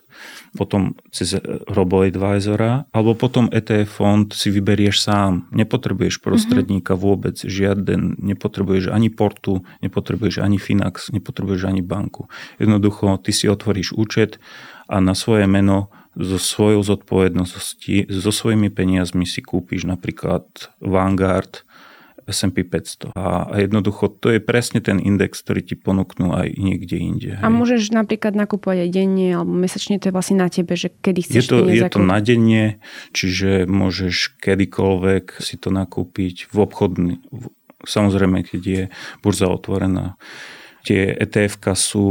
[0.56, 1.36] potom cez
[1.68, 5.52] robo-advisora, alebo potom ETF fond si vyberieš sám.
[5.52, 7.04] Nepotrebuješ prostredníka mm-hmm.
[7.04, 12.32] vôbec, žiaden, nepotrebuješ ani portu, nepotrebuješ ani Finax, nepotrebuješ ani banku.
[12.64, 14.40] Jednoducho, ty si otvoríš účet
[14.88, 20.44] a na svoje meno so svojou zodpovednosti, so svojimi peniazmi si kúpiš napríklad
[20.82, 21.62] Vanguard,
[22.28, 23.16] S&P 500.
[23.16, 27.32] A jednoducho to je presne ten index, ktorý ti ponúknú aj niekde inde.
[27.40, 27.44] Hej.
[27.44, 31.24] A môžeš napríklad nakupovať aj denne alebo mesačne, to je vlastne na tebe, že kedy
[31.24, 32.84] chceš je to, je to na denne,
[33.16, 37.14] čiže môžeš kedykoľvek si to nakúpiť v obchodný,
[37.88, 38.84] samozrejme, keď je
[39.24, 40.20] burza otvorená.
[40.84, 42.08] Tie ETF sú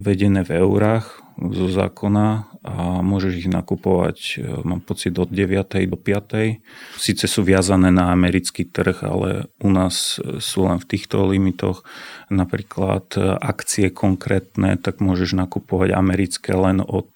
[0.00, 5.86] vedené v eurách zo zákona a môžeš ich nakupovať, e, mám pocit, od 9.
[5.86, 6.58] do 5.
[6.98, 11.86] Sice sú viazané na americký trh, ale u nás e, sú len v týchto limitoch.
[12.26, 17.14] Napríklad e, akcie konkrétne, tak môžeš nakupovať americké len od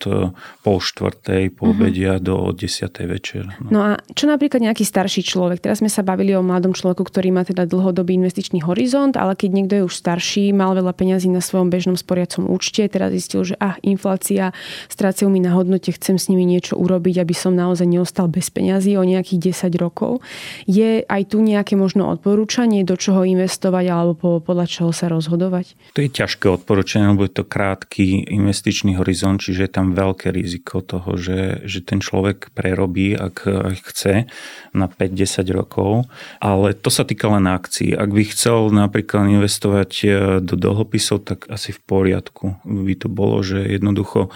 [0.63, 2.23] pol štvrtej po mm-hmm.
[2.23, 3.11] do 10.
[3.11, 3.51] večer.
[3.59, 3.69] No.
[3.75, 5.59] no a čo napríklad nejaký starší človek?
[5.59, 9.51] Teraz sme sa bavili o mladom človeku, ktorý má teda dlhodobý investičný horizont, ale keď
[9.51, 13.55] niekto je už starší, mal veľa peňazí na svojom bežnom sporiacom účte, teraz zistil, že
[13.59, 14.55] ah, inflácia
[14.87, 18.95] strácajú mi na hodnote, chcem s nimi niečo urobiť, aby som naozaj neostal bez peňazí
[18.95, 20.21] o nejakých 10 rokov.
[20.69, 25.75] Je aj tu nejaké možno odporúčanie, do čoho investovať alebo podľa čoho sa rozhodovať?
[25.97, 30.85] To je ťažké odporúčanie, lebo je to krátky investičný horizont, čiže je tam veľké riziko
[30.85, 33.49] toho, že, že ten človek prerobí, ak,
[33.91, 34.29] chce,
[34.77, 36.07] na 5-10 rokov.
[36.39, 37.97] Ale to sa týka len akcií.
[37.97, 40.07] Ak by chcel napríklad investovať e,
[40.45, 44.31] do dlhopisov, tak asi v poriadku by to bolo, že jednoducho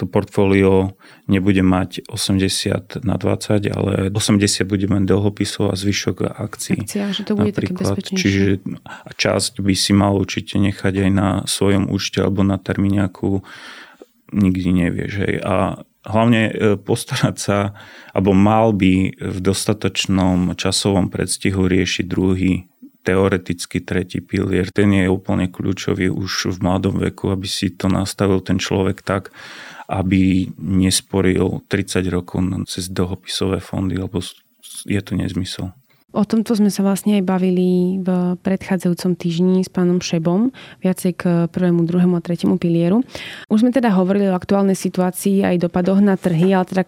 [0.00, 0.96] to portfólio
[1.28, 6.80] nebude mať 80 na 20, ale 80 bude mať dlhopisov a zvyšok akcií.
[6.88, 8.00] Akcia, že to bude napríklad.
[8.00, 8.64] také Čiže
[9.20, 13.44] časť by si mal určite nechať aj na svojom účte alebo na termíňaku.
[14.32, 15.12] Nikdy nevieš.
[15.20, 15.34] Hej.
[15.44, 17.58] A hlavne e, postarať sa,
[18.16, 25.48] alebo mal by v dostatočnom časovom predstihu riešiť druhý teoreticky tretí pilier, ten je úplne
[25.48, 29.32] kľúčový už v mladom veku, aby si to nastavil ten človek tak,
[29.90, 34.22] aby nesporil 30 rokov cez dlhopisové fondy, lebo
[34.86, 35.74] je to nezmysel.
[36.10, 40.50] O tomto sme sa vlastne aj bavili v predchádzajúcom týždni s pánom Šebom,
[40.82, 43.06] viacej k prvému, druhému a tretiemu pilieru.
[43.46, 46.82] Už sme teda hovorili o aktuálnej situácii aj dopadoch na trhy, ale teda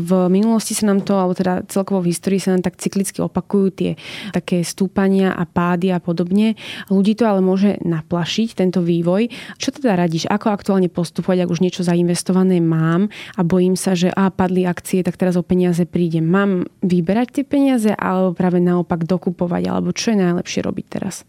[0.00, 3.66] v minulosti sa nám to, alebo teda celkovo v histórii sa nám tak cyklicky opakujú
[3.76, 3.90] tie
[4.32, 6.56] také stúpania a pády a podobne.
[6.88, 9.28] Ľudí to ale môže naplašiť, tento vývoj.
[9.60, 10.32] Čo teda radíš?
[10.32, 15.04] Ako aktuálne postupovať, ak už niečo zainvestované mám a bojím sa, že a padli akcie,
[15.04, 16.24] tak teraz o peniaze prídem.
[16.24, 21.26] Mám vyberať tie peniaze alebo práve naopak dokupovať, alebo čo je najlepšie robiť teraz?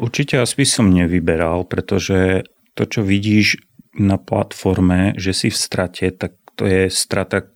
[0.00, 3.60] Určite asi by som nevyberal, pretože to, čo vidíš
[3.92, 7.48] na platforme, že si v strate, tak to je strata,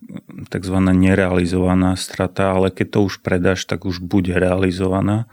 [0.49, 0.77] tzv.
[0.81, 5.29] nerealizovaná strata, ale keď to už predáš, tak už bude realizovaná.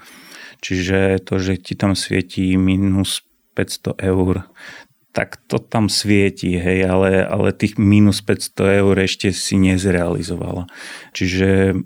[0.60, 3.24] Čiže to, že ti tam svietí minus
[3.56, 4.46] 500 eur,
[5.12, 10.68] tak to tam svieti, hej, ale, ale tých minus 500 eur ešte si nezrealizovala.
[11.12, 11.76] Čiže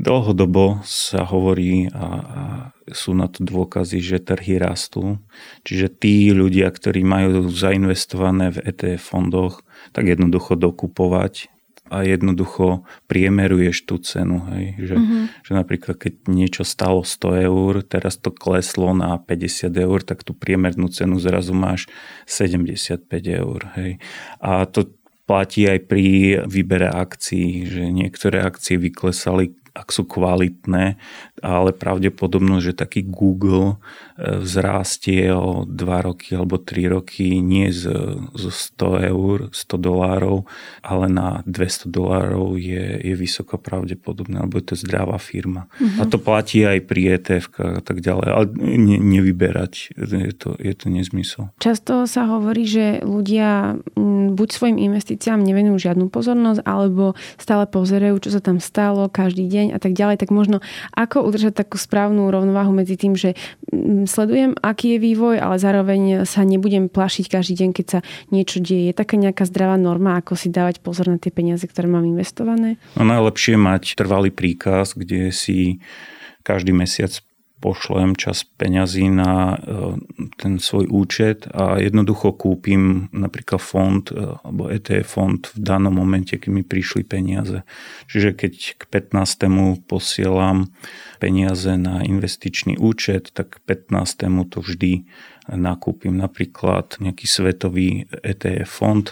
[0.00, 2.42] Dlhodobo sa hovorí a, a
[2.88, 5.20] sú na to dôkazy, že trhy rastú.
[5.68, 9.60] Čiže tí ľudia, ktorí majú zainvestované v ETF fondoch,
[9.92, 11.52] tak jednoducho dokupovať
[11.90, 14.40] a jednoducho priemeruješ tú cenu.
[14.54, 14.78] Hej.
[14.78, 15.22] Že, mm-hmm.
[15.42, 20.32] že napríklad keď niečo stalo 100 eur, teraz to kleslo na 50 eur, tak tú
[20.32, 21.90] priemernú cenu zrazu máš
[22.24, 23.60] 75 eur.
[23.76, 23.98] Hej.
[24.38, 24.94] A to
[25.26, 26.06] platí aj pri
[26.46, 30.98] výbere akcií, že niektoré akcie vyklesali ak sú kvalitné,
[31.40, 33.78] ale pravdepodobnosť, že taký Google
[34.20, 37.88] e, vzrastie o 2 roky alebo 3 roky nie z,
[38.36, 38.44] z
[38.76, 40.44] 100 eur, 100 dolárov,
[40.84, 45.72] ale na 200 dolárov je, je vysoko pravdepodobné, alebo je to zdravá firma.
[45.80, 46.04] Uh-huh.
[46.04, 50.74] A to platí aj pri ETF a tak ďalej, ale ne, nevyberať, je to, je
[50.76, 51.48] to nezmysel.
[51.56, 53.80] Často sa hovorí, že ľudia
[54.30, 59.66] buď svojim investíciám nevenujú žiadnu pozornosť, alebo stále pozerajú, čo sa tam stalo každý deň
[59.74, 60.60] a tak ďalej, tak možno
[60.92, 63.38] ako udržať takú správnu rovnováhu medzi tým, že
[64.10, 67.98] sledujem, aký je vývoj, ale zároveň sa nebudem plašiť každý deň, keď sa
[68.34, 68.90] niečo deje.
[68.90, 72.82] Je taká nejaká zdravá norma, ako si dávať pozor na tie peniaze, ktoré mám investované?
[72.98, 75.78] No najlepšie mať trvalý príkaz, kde si
[76.42, 77.14] každý mesiac
[77.60, 79.56] pošlem čas peňazí na e,
[80.40, 86.40] ten svoj účet a jednoducho kúpim napríklad fond e, alebo ETF fond v danom momente,
[86.40, 87.62] keď mi prišli peniaze.
[88.08, 89.84] Čiže keď k 15.
[89.84, 90.72] posielam
[91.20, 94.48] peniaze na investičný účet, tak k 15.
[94.48, 95.04] to vždy
[95.50, 99.06] nakúpim napríklad nejaký svetový ETF fond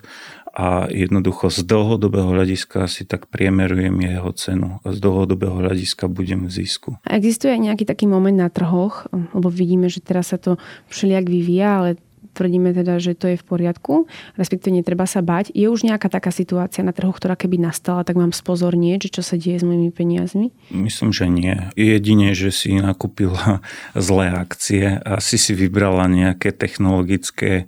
[0.59, 6.51] a jednoducho z dlhodobého hľadiska si tak priemerujem jeho cenu a z dlhodobého hľadiska budem
[6.51, 6.99] v zisku.
[7.07, 10.59] A existuje aj nejaký taký moment na trhoch, lebo vidíme, že teraz sa to
[10.90, 11.90] všelijak vyvíja, ale
[12.38, 14.07] tvrdíme teda, že to je v poriadku,
[14.38, 15.51] respektíve netreba sa bať.
[15.51, 19.23] Je už nejaká taká situácia na trhu, ktorá keby nastala, tak mám spozornieť, že čo
[19.27, 20.55] sa deje s mojimi peniazmi?
[20.71, 21.55] Myslím, že nie.
[21.75, 23.62] Jedine, že si nakúpila
[23.99, 27.66] zlé akcie a si si vybrala nejaké technologické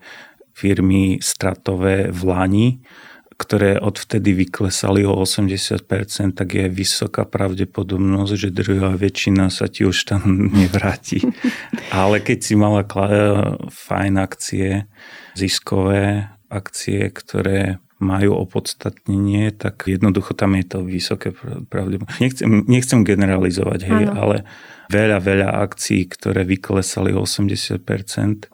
[0.61, 2.69] firmy stratové v Lani,
[3.41, 10.13] ktoré odvtedy vyklesali o 80%, tak je vysoká pravdepodobnosť, že druhá väčšina sa ti už
[10.13, 10.23] tam
[10.61, 11.25] nevráti.
[11.89, 12.85] Ale keď si mala
[13.73, 14.85] fajn akcie,
[15.33, 21.33] ziskové akcie, ktoré majú opodstatnenie, tak jednoducho tam je to vysoké
[21.69, 22.21] pravdepodobnosť.
[22.21, 24.17] Nechcem, nechcem generalizovať, hej, ano.
[24.17, 24.37] ale
[24.93, 28.49] veľa, veľa akcií, ktoré vyklesali 80%,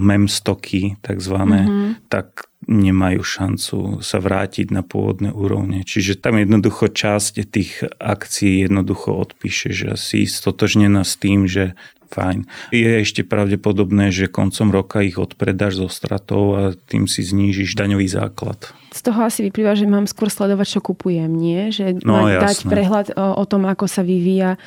[0.00, 1.90] memstoky takzvané, mm-hmm.
[2.08, 5.80] tak nemajú šancu sa vrátiť na pôvodné úrovne.
[5.84, 11.72] Čiže tam jednoducho časť tých akcií jednoducho odpíše, že si stotožnená s tým, že
[12.10, 12.44] fajn.
[12.74, 18.10] Je ešte pravdepodobné, že koncom roka ich odpredáš zo stratou a tým si znížiš daňový
[18.10, 18.74] základ.
[18.90, 21.70] Z toho asi vyplýva, že mám skôr sledovať, čo kupujem, nie?
[21.70, 24.58] Že no, dať prehľad o, o tom, ako sa vyvíja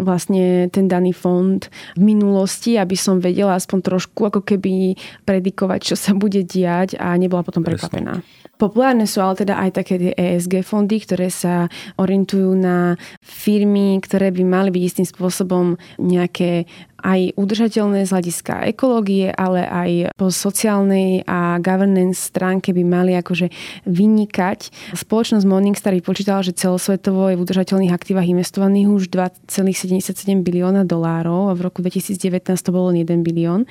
[0.00, 1.60] vlastne ten daný fond
[1.96, 7.16] v minulosti, aby som vedela aspoň trošku ako keby predikovať, čo sa bude diať a
[7.16, 8.20] nebola potom prekvapená.
[8.56, 11.68] Populárne sú ale teda aj také tie ESG fondy, ktoré sa
[12.00, 16.64] orientujú na firmy, ktoré by mali byť istým spôsobom nejaké
[17.02, 23.52] aj udržateľné z hľadiska ekológie, ale aj po sociálnej a governance stránke by mali akože
[23.84, 24.92] vynikať.
[24.96, 31.56] Spoločnosť Morningstar vypočítala, že celosvetovo je v udržateľných aktívach investovaných už 2,77 bilióna dolárov a
[31.56, 33.68] v roku 2019 to bolo 1 bilión.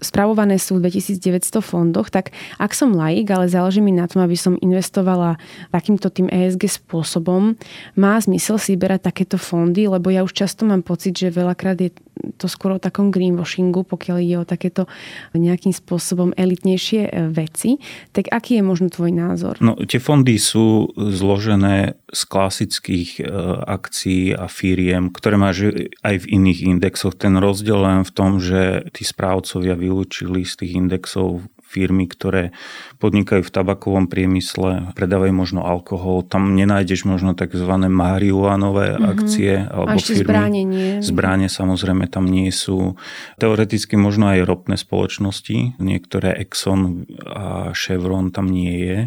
[0.00, 4.34] Spravované sú v 2900 fondoch, tak ak som laik, ale záleží mi na tom, aby
[4.38, 5.36] som investovala
[5.74, 7.54] takýmto tým ESG spôsobom,
[7.98, 11.90] má zmysel si vyberať takéto fondy, lebo ja už často mám pocit, že veľakrát je
[12.36, 14.86] to skôr o takom greenwashingu, pokiaľ ide o takéto
[15.32, 17.80] nejakým spôsobom elitnejšie e, veci.
[18.14, 19.58] Tak aký je možno tvoj názor?
[19.58, 23.22] No, tie fondy sú zložené z klasických e,
[23.66, 25.72] akcií a firiem, ktoré máš
[26.02, 27.16] aj v iných indexoch.
[27.16, 32.50] Ten rozdiel len v tom, že tí správcovia vylúčili z tých indexov firmy, ktoré
[32.98, 37.70] podnikajú v tabakovom priemysle, predávajú možno alkohol, tam nenájdeš možno tzv.
[37.86, 39.10] marihuanové mm-hmm.
[39.14, 40.26] akcie alebo a firmy.
[40.26, 40.90] Zbráne nie.
[40.98, 42.98] Zbráne samozrejme tam nie sú.
[43.38, 48.98] Teoreticky možno aj ropné spoločnosti, niektoré Exxon a Chevron tam nie je.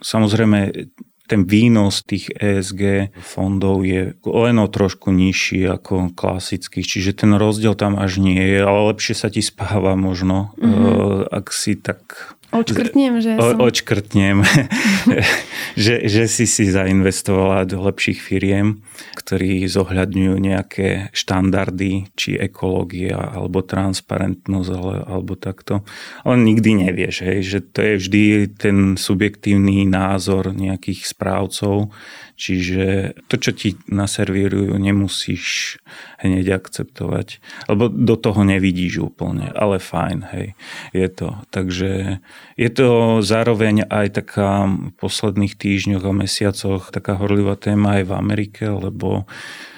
[0.00, 0.72] Samozrejme
[1.26, 7.74] ten výnos tých ESG fondov je len o trošku nižší ako klasických, čiže ten rozdiel
[7.74, 11.30] tam až nie je, ale lepšie sa ti spáva možno, mm-hmm.
[11.30, 13.60] ak si tak Očkrtnem, že som...
[13.60, 14.40] O, očkrtnem,
[15.84, 18.80] že, že si si zainvestovala do lepších firiem,
[19.18, 25.84] ktorí zohľadňujú nejaké štandardy, či ekológia, alebo transparentnosť, ale, alebo takto.
[26.24, 28.22] Ale nikdy nevieš, hej, že to je vždy
[28.56, 31.92] ten subjektívny názor nejakých správcov,
[32.36, 35.76] Čiže to, čo ti naservírujú, nemusíš
[36.20, 37.40] hneď akceptovať.
[37.72, 40.52] Lebo do toho nevidíš úplne, ale fajn, hej,
[40.92, 41.40] je to.
[41.48, 42.20] Takže
[42.60, 48.12] je to zároveň aj taká v posledných týždňoch a mesiacoch taká horlivá téma aj v
[48.12, 49.24] Amerike, lebo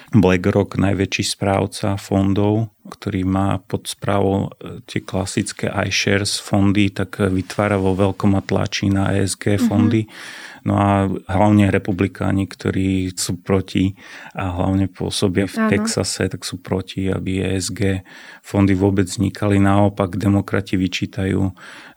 [0.08, 7.76] BlackRock, najväčší správca fondov, ktorý má pod správou e, tie klasické iShares fondy, tak vytvára
[7.76, 10.08] vo veľkom a tlačí na ESG fondy.
[10.08, 13.96] Mm-hmm No a hlavne republikáni, ktorí sú proti
[14.36, 15.70] a hlavne pôsobia v ano.
[15.72, 18.04] Texase, tak sú proti, aby ESG
[18.42, 19.56] fondy vôbec vznikali.
[19.56, 21.40] Naopak demokrati vyčítajú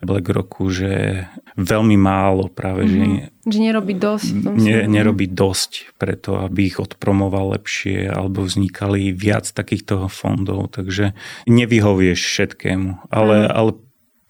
[0.02, 1.26] BlackRocku, že
[1.60, 3.44] veľmi málo práve, mm-hmm.
[3.44, 4.34] že, že nerobí dosť.
[4.56, 10.72] Ne, nerobí dosť preto, aby ich odpromoval lepšie alebo vznikali viac takýchto fondov.
[10.82, 11.14] Takže
[11.46, 13.14] nevyhovieš všetkému.
[13.14, 13.78] Ale, ale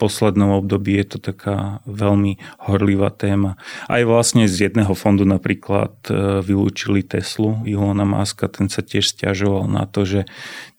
[0.02, 3.62] poslednom období je to taká veľmi horlivá téma.
[3.86, 9.70] Aj vlastne z jedného fondu napríklad e, vylúčili Teslu, Ilona Maska, ten sa tiež stiažoval
[9.70, 10.22] na to, že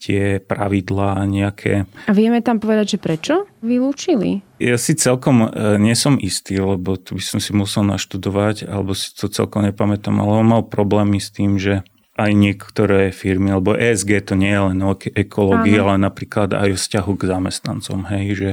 [0.02, 1.86] tie pravidlá nejaké...
[2.10, 4.42] A vieme tam povedať, že prečo vylúčili?
[4.58, 8.98] Ja si celkom e, nie som istý, lebo to by som si musel naštudovať, alebo
[8.98, 13.72] si to celkom nepamätám, ale on mal problémy s tým, že aj niektoré firmy, lebo
[13.72, 18.26] ESG to nie je len o ekológii, ale napríklad aj o vzťahu k zamestnancom, hej,
[18.36, 18.50] že,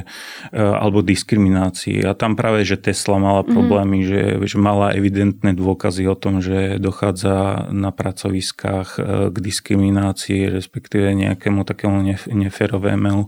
[0.56, 2.08] e, alebo diskriminácii.
[2.08, 3.52] A tam práve, že Tesla mala mhm.
[3.52, 4.08] problémy, mm.
[4.08, 11.12] že, že mala evidentné dôkazy o tom, že dochádza na pracoviskách e, k diskriminácii, respektíve
[11.20, 12.00] nejakému takému
[12.32, 13.28] neferovému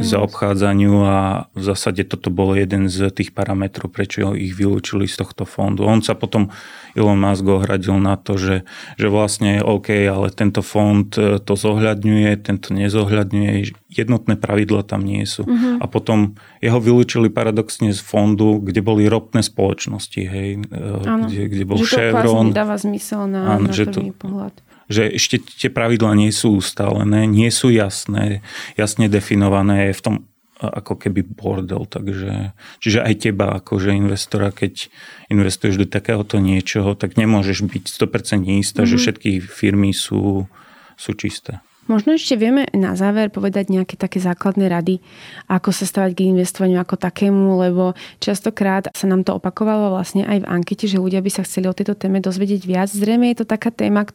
[0.00, 5.44] zaobchádzaniu a v zásade toto bol jeden z tých parametrov, prečo ich vylúčili z tohto
[5.44, 5.84] fondu.
[5.84, 6.48] On sa potom
[6.94, 8.62] Elon Musk ohradil na to, že,
[8.96, 13.54] že vlastne OK, ale tento fond e, to zohľadňuje, tento nezohľadňuje,
[13.90, 15.42] jednotné pravidla tam nie sú.
[15.46, 15.82] Uh-huh.
[15.82, 21.64] A potom jeho vylúčili paradoxne z fondu, kde boli ropné spoločnosti, hej, e, kde, kde
[21.66, 22.54] bol že Chevron.
[22.54, 26.60] to dáva zmysel na, ano, na že to, pohľad že ešte tie pravidlá nie sú
[26.60, 28.44] ustálené, nie sú jasné,
[28.76, 30.14] jasne definované v tom
[30.60, 31.86] ako keby bordel.
[31.86, 34.88] Takže, čiže aj teba akože investora, keď
[35.28, 38.90] investuješ do takéhoto niečoho, tak nemôžeš byť 100% istá, mm-hmm.
[38.90, 39.02] že mhm.
[39.02, 40.46] všetky firmy sú,
[40.94, 41.64] sú čisté.
[41.84, 45.04] Možno ešte vieme na záver povedať nejaké také základné rady,
[45.52, 47.92] ako sa stavať k investovaniu ako takému, lebo
[48.24, 51.76] častokrát sa nám to opakovalo vlastne aj v ankete, že ľudia by sa chceli o
[51.76, 52.88] tejto téme dozvedieť viac.
[52.88, 54.08] Zrejme je to taká téma,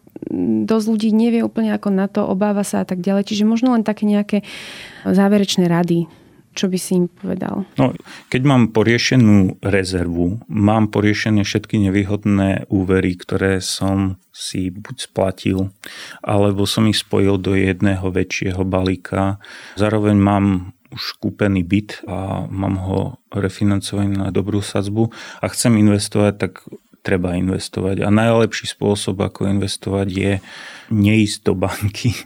[0.65, 3.29] dosť ľudí nevie úplne ako na to, obáva sa a tak ďalej.
[3.29, 4.41] Čiže možno len také nejaké
[5.05, 6.09] záverečné rady
[6.59, 7.63] čo by si im povedal?
[7.79, 7.95] No,
[8.27, 15.71] keď mám poriešenú rezervu, mám poriešené všetky nevýhodné úvery, ktoré som si buď splatil,
[16.19, 19.39] alebo som ich spojil do jedného väčšieho balíka.
[19.79, 22.99] Zároveň mám už kúpený byt a mám ho
[23.31, 26.67] refinancovaný na dobrú sadzbu a chcem investovať, tak
[26.99, 28.03] treba investovať.
[28.03, 30.31] A najlepší spôsob, ako investovať, je
[30.91, 32.11] neísť do banky.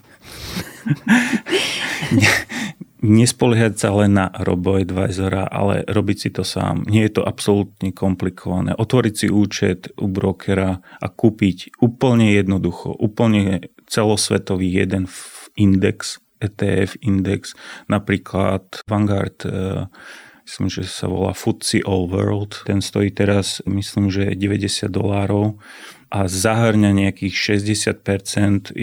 [3.04, 6.88] nespoliehať sa len na robo-advisora, ale robiť si to sám.
[6.88, 8.72] Nie je to absolútne komplikované.
[8.72, 15.04] Otvoriť si účet u brokera a kúpiť úplne jednoducho, úplne celosvetový jeden
[15.60, 17.52] index, ETF index,
[17.86, 19.86] napríklad Vanguard eh,
[20.44, 22.68] myslím, že sa volá FTSE All World.
[22.68, 25.56] Ten stojí teraz, myslím, že 90 dolárov
[26.12, 28.76] a zahrňa nejakých 60%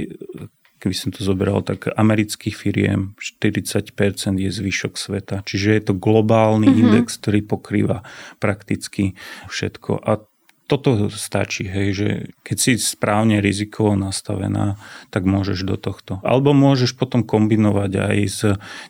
[0.82, 3.94] keby som to zobral, tak amerických firiem 40%
[4.42, 5.46] je zvyšok sveta.
[5.46, 6.82] Čiže je to globálny mm-hmm.
[6.82, 8.02] index, ktorý pokrýva
[8.42, 9.14] prakticky
[9.46, 10.02] všetko.
[10.02, 10.26] A
[10.72, 12.10] toto stačí, hej, že
[12.48, 14.80] keď si správne rizikovo nastavená,
[15.12, 16.24] tak môžeš do tohto.
[16.24, 18.42] Alebo môžeš potom kombinovať aj s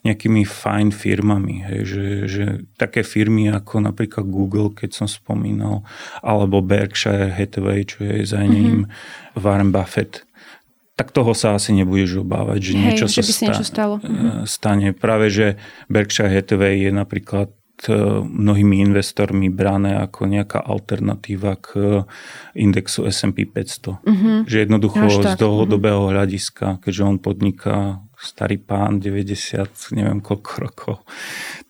[0.05, 2.45] nejakými fajn firmami, hej, že, že
[2.77, 5.81] také firmy ako napríklad Google, keď som spomínal,
[6.21, 9.41] alebo Berkshire Hathaway, čo je za ním mm-hmm.
[9.41, 10.21] Warren Buffett,
[10.99, 13.95] tak toho sa asi nebudeš obávať, že Hej, niečo že sa by sa niečo stalo.
[14.03, 14.45] Mhm.
[14.45, 14.87] stane.
[14.93, 15.57] Práve, že
[15.89, 17.49] Berkshire Hathaway je napríklad
[17.81, 22.05] E, mnohými investormi brané ako nejaká alternatíva k
[22.53, 23.97] indexu S&P 500.
[24.05, 24.45] Uh-huh.
[24.45, 26.13] Že jednoducho z dlhodobého uh-huh.
[26.13, 30.95] hľadiska, keďže on podniká starý pán, 90, neviem koľko rokov,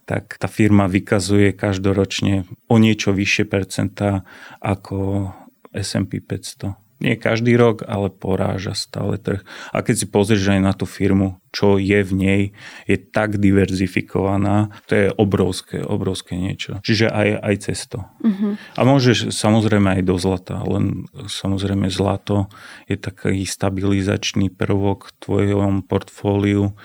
[0.04, 4.28] tak tá firma vykazuje každoročne o niečo vyššie percentá
[4.60, 5.32] ako
[5.72, 9.42] S&P 500 nie každý rok, ale poráža stále trh.
[9.74, 12.42] A keď si pozrieš aj na tú firmu, čo je v nej,
[12.88, 16.80] je tak diverzifikovaná, to je obrovské, obrovské niečo.
[16.86, 18.08] Čiže aj, aj cesto.
[18.24, 18.56] Uh-huh.
[18.78, 22.48] A môžeš samozrejme aj do zlata, len samozrejme zlato
[22.88, 26.78] je taký stabilizačný prvok v tvojom portfóliu,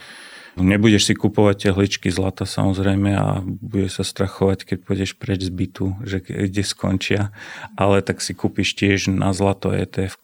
[0.56, 6.00] Nebudeš si kupovať tehličky zlata samozrejme a bude sa strachovať, keď pôjdeš preč z bytu,
[6.00, 7.28] že kde skončia,
[7.76, 10.16] ale tak si kúpiš tiež na zlato etf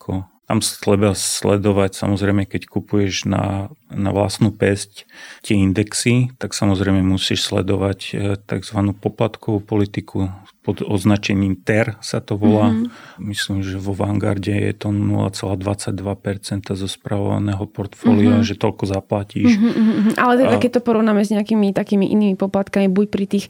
[0.43, 5.07] tam treba sledovať, samozrejme, keď kupuješ na, na vlastnú pesť
[5.39, 8.79] tie indexy, tak samozrejme musíš sledovať e, tzv.
[8.91, 10.29] poplatkovú politiku
[10.63, 12.71] pod označením TER sa to volá.
[12.71, 13.19] Mm-hmm.
[13.19, 18.47] Myslím, že vo Vanguarde je to 0,22% zo spravovaného portfólia, mm-hmm.
[18.47, 19.59] že toľko zaplatíš.
[19.59, 20.15] Mm-hmm.
[20.15, 23.45] Ale teda, keď to porovnáme s nejakými takými inými poplatkami, buď pri tých...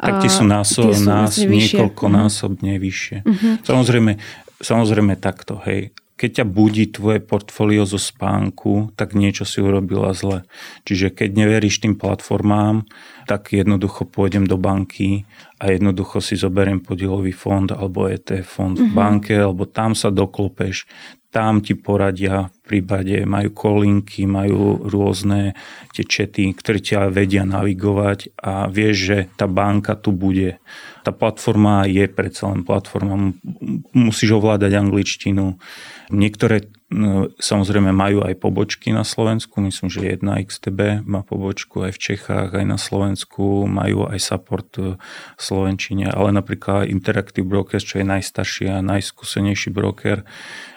[0.00, 2.86] Tak tie sú, násob, tie sú nás, niekoľkonásobne mm-hmm.
[2.88, 3.16] vyššie.
[3.28, 3.52] Mm-hmm.
[3.68, 4.12] Samozrejme,
[4.64, 10.46] samozrejme takto, hej keď ťa budí tvoje portfólio zo spánku, tak niečo si urobila zle.
[10.86, 12.86] Čiže keď neveríš tým platformám,
[13.26, 15.26] tak jednoducho pôjdem do banky
[15.58, 18.86] a jednoducho si zoberiem podielový fond alebo ETF fond mm-hmm.
[18.86, 18.96] v mhm.
[18.96, 20.86] banke, alebo tam sa doklopeš,
[21.34, 25.58] tam ti poradia v prípade, majú kolinky, majú rôzne
[25.90, 30.62] tie čety, ktoré ťa vedia navigovať a vieš, že tá banka tu bude.
[31.02, 33.34] Tá platforma je predsa len platforma,
[33.90, 35.58] musíš ovládať angličtinu,
[36.12, 36.68] Niektoré
[37.40, 42.52] samozrejme majú aj pobočky na Slovensku, myslím, že jedna XTB má pobočku aj v Čechách,
[42.52, 44.94] aj na Slovensku, majú aj support v
[45.40, 50.28] Slovenčine, ale napríklad Interactive Brokers, čo je najstarší a najskúsenejší broker,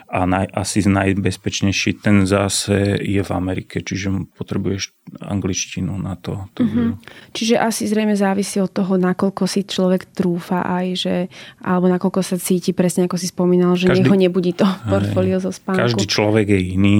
[0.08, 6.48] a naj, asi najbezpečnejší, ten zase je v Amerike, čiže potrebuješ angličtinu na to.
[6.56, 6.90] Mm-hmm.
[7.36, 11.16] Čiže asi zrejme závisí od toho, nakoľko si človek trúfa aj, že,
[11.60, 15.52] alebo nakoľko sa cíti, presne ako si spomínal, že každý, neho nebudí to portfólio zo
[15.52, 15.84] spánku.
[15.84, 16.98] Každý človek je iný,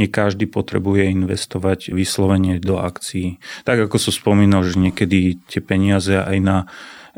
[0.00, 3.36] nie každý potrebuje investovať vyslovene do akcií.
[3.68, 6.56] Tak ako som spomínal, že niekedy tie peniaze aj na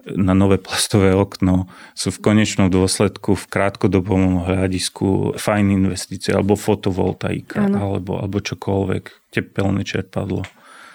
[0.07, 7.66] na nové plastové okno sú v konečnom dôsledku v krátkodobom hľadisku fajn investície alebo fotovoltaika
[7.66, 10.44] alebo, alebo čokoľvek, tepelné čerpadlo.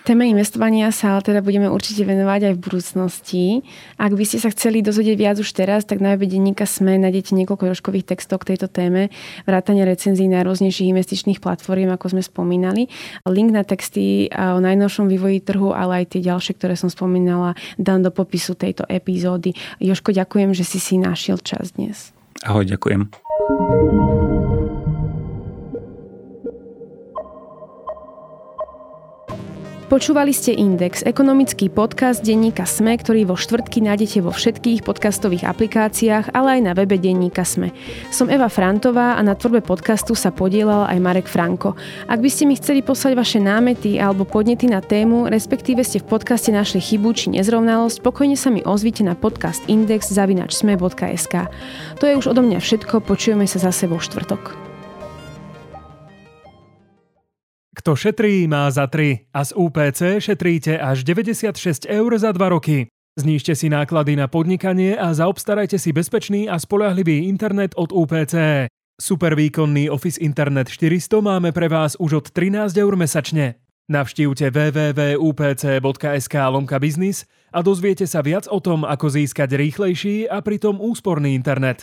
[0.03, 3.43] Téme investovania sa ale teda budeme určite venovať aj v budúcnosti.
[3.95, 7.31] Ak by ste sa chceli dozvedieť viac už teraz, tak na webe denníka SME nájdete
[7.31, 9.15] niekoľko rožkových textov k tejto téme,
[9.47, 12.91] vrátane recenzií najrôznejších investičných platform, ako sme spomínali.
[13.23, 18.03] Link na texty o najnovšom vývoji trhu, ale aj tie ďalšie, ktoré som spomínala, dám
[18.03, 19.55] do popisu tejto epizódy.
[19.79, 22.11] Joško, ďakujem, že si si našiel čas dnes.
[22.43, 23.07] Ahoj, ďakujem.
[29.93, 36.33] Počúvali ste Index, ekonomický podcast denníka SME, ktorý vo štvrtky nájdete vo všetkých podcastových aplikáciách,
[36.33, 37.69] ale aj na webe denníka SME.
[38.09, 41.77] Som Eva Frantová a na tvorbe podcastu sa podielal aj Marek Franko.
[42.09, 46.09] Ak by ste mi chceli poslať vaše námety alebo podnety na tému, respektíve ste v
[46.09, 51.35] podcaste našli chybu či nezrovnalosť, pokojne sa mi ozvite na podcast index.sme.sk.
[52.01, 54.72] To je už odo mňa všetko, počujeme sa zase vo štvrtok.
[57.73, 62.85] Kto šetrí, má za 3 a z UPC šetríte až 96 eur za 2 roky.
[63.17, 68.69] Znížte si náklady na podnikanie a zaobstarajte si bezpečný a spolahlivý internet od UPC.
[69.01, 73.57] Super výkonný Office Internet 400 máme pre vás už od 13 eur mesačne.
[73.89, 80.77] Navštívte www.upc.sk lomka biznis a dozviete sa viac o tom, ako získať rýchlejší a pritom
[80.77, 81.81] úsporný internet.